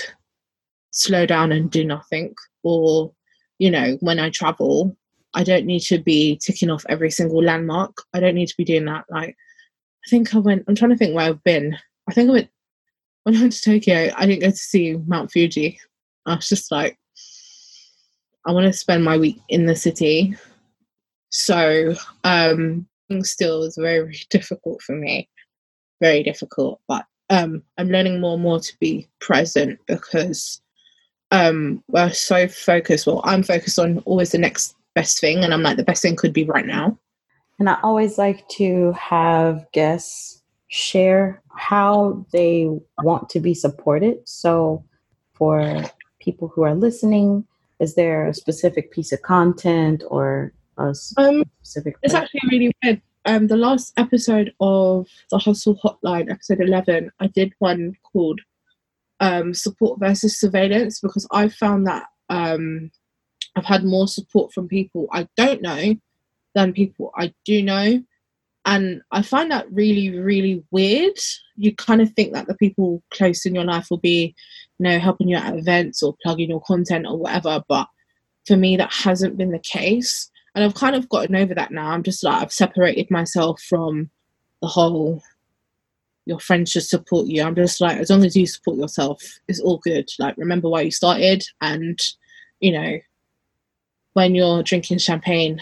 [0.91, 2.35] slow down and do nothing.
[2.62, 3.12] Or,
[3.59, 4.97] you know, when I travel,
[5.35, 7.97] I don't need to be ticking off every single landmark.
[8.14, 9.05] I don't need to be doing that.
[9.11, 9.37] Like,
[10.07, 11.76] I think I went, I'm trying to think where I've been.
[12.09, 12.51] I think I went,
[13.24, 15.78] when I went to Tokyo, I didn't go to see Mount Fuji.
[16.26, 16.99] I was just like,
[18.45, 20.37] I want to spend my week in the city.
[21.30, 22.87] So, um,
[23.24, 25.28] still is very, very difficult for me.
[26.00, 26.80] Very difficult.
[26.88, 30.60] But um, I'm learning more and more to be present because
[31.30, 33.06] um, we're so focused.
[33.06, 36.16] Well, I'm focused on always the next best thing, and I'm like, the best thing
[36.16, 36.98] could be right now.
[37.58, 42.68] And I always like to have guests share how they
[43.02, 44.18] want to be supported.
[44.28, 44.84] So,
[45.34, 45.82] for
[46.20, 47.46] people who are listening,
[47.80, 51.97] is there a specific piece of content or um, specific?
[52.03, 53.03] It's actually really weird.
[53.25, 58.41] Um, the last episode of the Hustle Hotline, episode eleven, I did one called
[59.20, 62.91] um, "Support versus Surveillance" because I found that um,
[63.57, 65.95] I've had more support from people I don't know
[66.55, 68.03] than people I do know.
[68.64, 71.18] And I find that really, really weird.
[71.57, 74.35] You kind of think that the people close in your life will be,
[74.79, 77.62] you know, helping you at events or plugging your content or whatever.
[77.68, 77.89] But
[78.47, 81.90] for me, that hasn't been the case and I've kind of gotten over that now.
[81.90, 84.11] I'm just like I've separated myself from
[84.61, 85.22] the whole
[86.24, 87.42] your friends should support you.
[87.42, 90.09] I'm just like as long as you support yourself, it's all good.
[90.18, 91.98] Like remember why you started, and
[92.61, 92.98] you know
[94.12, 95.61] when you're drinking champagne,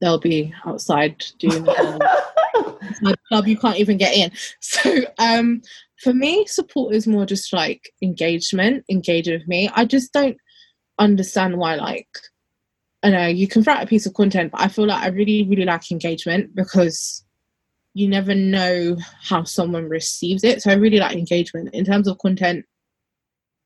[0.00, 4.30] they'll be outside doing the club you can't even get in.
[4.60, 5.62] So um,
[6.02, 9.70] for me, support is more just like engagement, engage with me.
[9.74, 10.36] I just don't
[10.98, 12.08] understand why like
[13.06, 15.46] I know you can write a piece of content, but I feel like I really,
[15.48, 17.24] really like engagement because
[17.94, 20.60] you never know how someone receives it.
[20.60, 21.70] So I really like engagement.
[21.72, 22.64] In terms of content,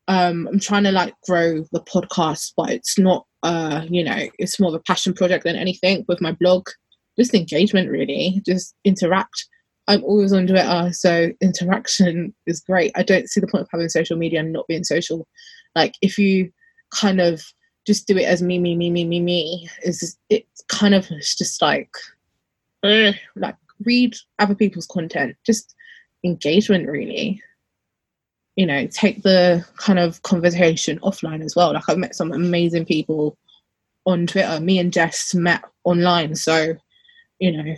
[0.08, 4.60] um, I'm trying to like grow the podcast, but it's not uh, you know, it's
[4.60, 6.68] more of a passion project than anything with my blog.
[7.18, 9.46] Just engagement really, just interact.
[9.88, 12.92] I'm always on Twitter, so interaction is great.
[12.94, 15.26] I don't see the point of having social media and not being social.
[15.74, 16.50] Like if you
[16.92, 17.42] kind of
[17.86, 21.36] just do it as me, me, me, me, me, me is it's kind of it's
[21.36, 21.90] just like
[22.82, 25.74] ugh, like read other people's content, just
[26.24, 27.42] engagement really.
[28.56, 31.72] You know, take the kind of conversation offline as well.
[31.72, 33.38] Like I've met some amazing people
[34.04, 34.60] on Twitter.
[34.60, 36.74] Me and Jess met online, so
[37.38, 37.74] you know,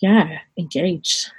[0.00, 1.30] yeah, engage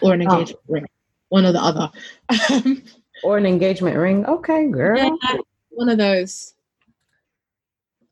[0.00, 0.32] or an oh.
[0.32, 0.72] engagement oh.
[0.72, 0.86] ring,
[1.28, 1.90] one or the other.
[3.22, 4.26] or an engagement ring.
[4.26, 4.98] Okay, girl.
[4.98, 5.36] Yeah,
[5.74, 6.54] one of those.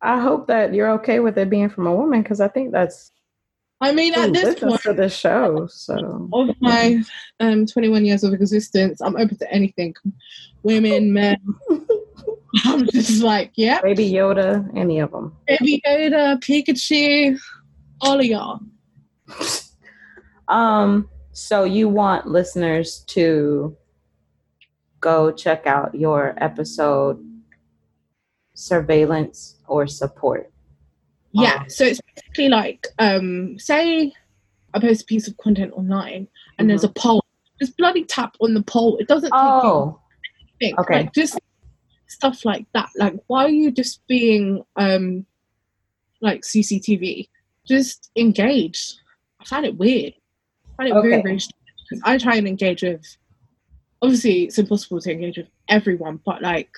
[0.03, 3.13] I hope that you're okay with it being from a woman because I think that's.
[3.83, 7.03] I mean, at this point for the show, so of my
[7.41, 9.95] um, 21 years of existence, I'm open to anything,
[10.63, 11.39] women, men.
[12.65, 15.35] I'm just like, yeah, Baby Yoda, any of them.
[15.47, 17.39] Baby Yoda, Pikachu,
[18.01, 18.61] all of y'all.
[20.49, 21.09] um.
[21.33, 23.75] So you want listeners to
[25.01, 27.25] go check out your episode
[28.61, 30.53] surveillance or support?
[31.33, 34.13] Yeah, um, so it's basically like, um, say
[34.75, 37.09] I post a piece of content online and there's a Mm-hmm.
[37.09, 37.25] poll,
[37.61, 38.97] just bloody tap on the poll.
[38.99, 40.01] It doesn't take Oh,
[40.61, 40.79] you anything.
[40.81, 40.95] okay.
[41.05, 41.39] Like just
[42.09, 42.89] stuff like that.
[42.97, 45.25] Like why are you just being um
[46.21, 47.29] like CCTV?
[47.67, 48.95] Just engage.
[49.41, 50.13] I find it weird.
[50.79, 51.23] I find it very, Okay.
[51.23, 51.57] very strange.
[51.89, 53.05] 'Cause I try and engage with
[54.03, 56.71] obviously it's impossible to engage with everyone, but like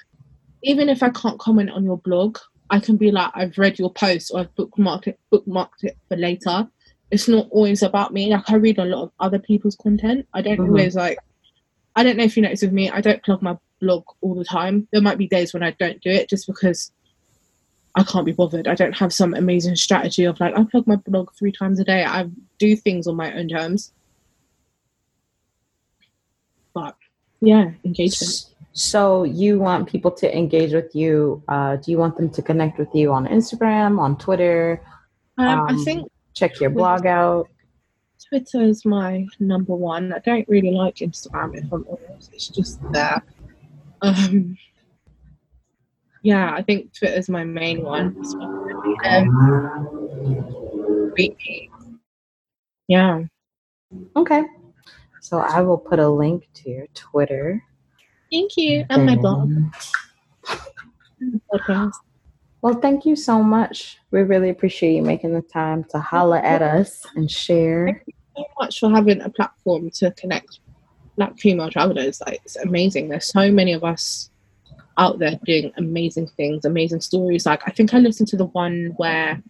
[0.63, 2.39] even if I can't comment on your blog,
[2.71, 6.17] I can be like, I've read your post or I've bookmarked it, bookmarked it for
[6.17, 6.69] later.
[7.11, 8.31] It's not always about me.
[8.31, 10.27] Like I read a lot of other people's content.
[10.33, 10.69] I don't Mhm.
[10.69, 11.19] always like.
[11.95, 12.89] I don't know if you notice with me.
[12.89, 14.89] I don't plug my blog all the time.
[14.93, 16.91] There might be days when I don't do it just because
[17.95, 18.67] I can't be bothered.
[18.67, 21.85] I don't have some amazing strategy of like I plug my blog three times a
[21.85, 22.03] day.
[22.05, 23.93] I do things on my own terms.
[26.73, 26.97] But
[27.43, 28.47] yeah, engagement.
[28.73, 31.43] So you want people to engage with you?
[31.49, 34.83] Uh, do you want them to connect with you on Instagram, on Twitter?
[35.39, 37.49] Um, I Um, think Check your blog out.
[38.29, 40.15] Twitter is my number one.
[40.15, 42.33] I don't really like Instagram if I'm honest.
[42.33, 43.23] It's just there.
[44.01, 44.57] Um,
[46.23, 48.17] yeah, I think Twitter is my main one.
[49.05, 51.13] Um,
[52.89, 53.23] yeah.
[54.17, 54.45] Okay.
[55.21, 57.63] So I will put a link to your Twitter
[58.33, 58.87] Thank you.
[58.89, 59.53] And my blog.
[61.53, 61.93] Podcast.
[62.63, 63.99] Well, thank you so much.
[64.11, 68.03] We really appreciate you making the time to holler at us and share.
[68.35, 70.61] so much for having a platform to connect
[71.17, 72.23] black female travelers.
[72.25, 73.11] Like it's amazing.
[73.11, 74.31] There's so many of us
[74.97, 77.45] out there doing amazing things, amazing stories.
[77.45, 79.43] Like I think I listened to the one where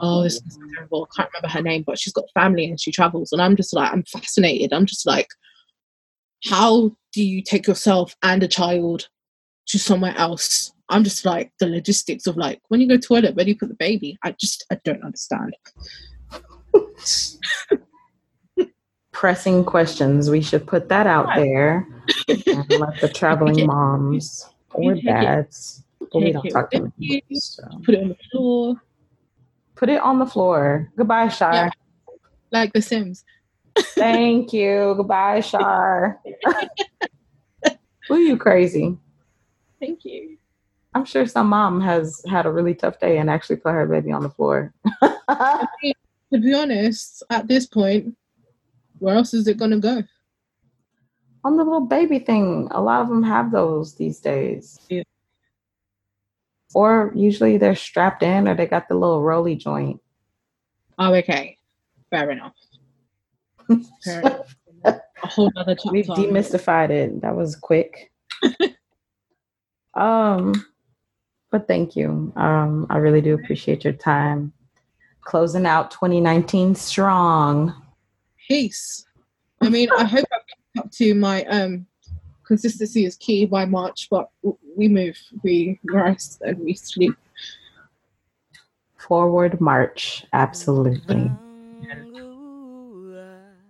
[0.00, 2.90] oh this is terrible, I can't remember her name, but she's got family and she
[2.90, 4.72] travels and I'm just like I'm fascinated.
[4.72, 5.28] I'm just like,
[6.44, 9.08] how do you take yourself and a child
[9.68, 10.72] to somewhere else?
[10.88, 13.58] I'm just like the logistics of like when you go to toilet, where do you
[13.58, 14.18] put the baby?
[14.22, 15.54] I just I don't understand.
[19.12, 20.28] Pressing questions.
[20.30, 21.88] We should put that out there
[22.28, 25.06] and let the traveling moms or You take it.
[25.06, 25.82] dads.
[25.98, 26.92] But we don't talk to them.
[27.32, 27.62] So.
[27.84, 28.82] Put it on the floor.
[29.74, 30.92] Put it on the floor.
[30.96, 31.52] Goodbye, Shar.
[31.54, 31.70] Yeah.
[32.52, 33.24] like The Sims.
[33.94, 34.94] Thank you.
[34.96, 36.20] Goodbye, Shar.
[38.08, 38.96] Who you crazy?
[39.80, 40.38] Thank you.
[40.94, 44.12] I'm sure some mom has had a really tough day and actually put her baby
[44.12, 44.72] on the floor.
[46.32, 48.16] To be honest, at this point,
[48.98, 50.02] where else is it gonna go?
[51.46, 54.80] on the little baby thing, a lot of them have those these days.
[54.88, 55.04] Yeah.
[56.74, 60.00] Or usually they're strapped in or they got the little roly joint.
[60.98, 61.56] Oh, okay.
[62.10, 62.54] Fair enough.
[64.04, 64.56] Fair enough.
[64.84, 65.90] A whole other chapter.
[65.90, 67.20] We've demystified it.
[67.22, 68.12] That was quick.
[69.94, 70.54] um,
[71.50, 72.32] but thank you.
[72.36, 74.52] Um, I really do appreciate your time.
[75.22, 77.74] Closing out 2019 strong.
[78.46, 79.06] Peace.
[79.60, 81.86] I mean, I hope I've up to my um
[82.46, 84.28] consistency is key by March, but
[84.76, 87.14] we move, we rest, and we sleep.
[88.96, 90.24] Forward march.
[90.32, 91.30] Absolutely.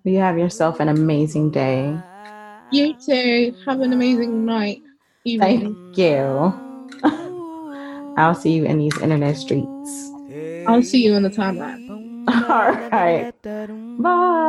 [0.06, 1.98] You have yourself an amazing day.
[2.70, 3.56] You too.
[3.66, 4.80] Have an amazing night.
[5.24, 5.74] Evening.
[5.74, 6.54] Thank you.
[8.16, 10.10] I'll see you in these internet streets.
[10.68, 11.88] I'll see you in the timeline.
[12.28, 13.34] All right.
[13.98, 14.46] Bye.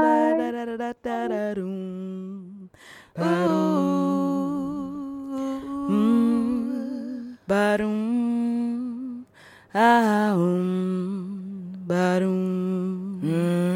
[7.48, 9.26] Ba-dum,
[9.74, 13.67] ah, um, ba-dum, mm.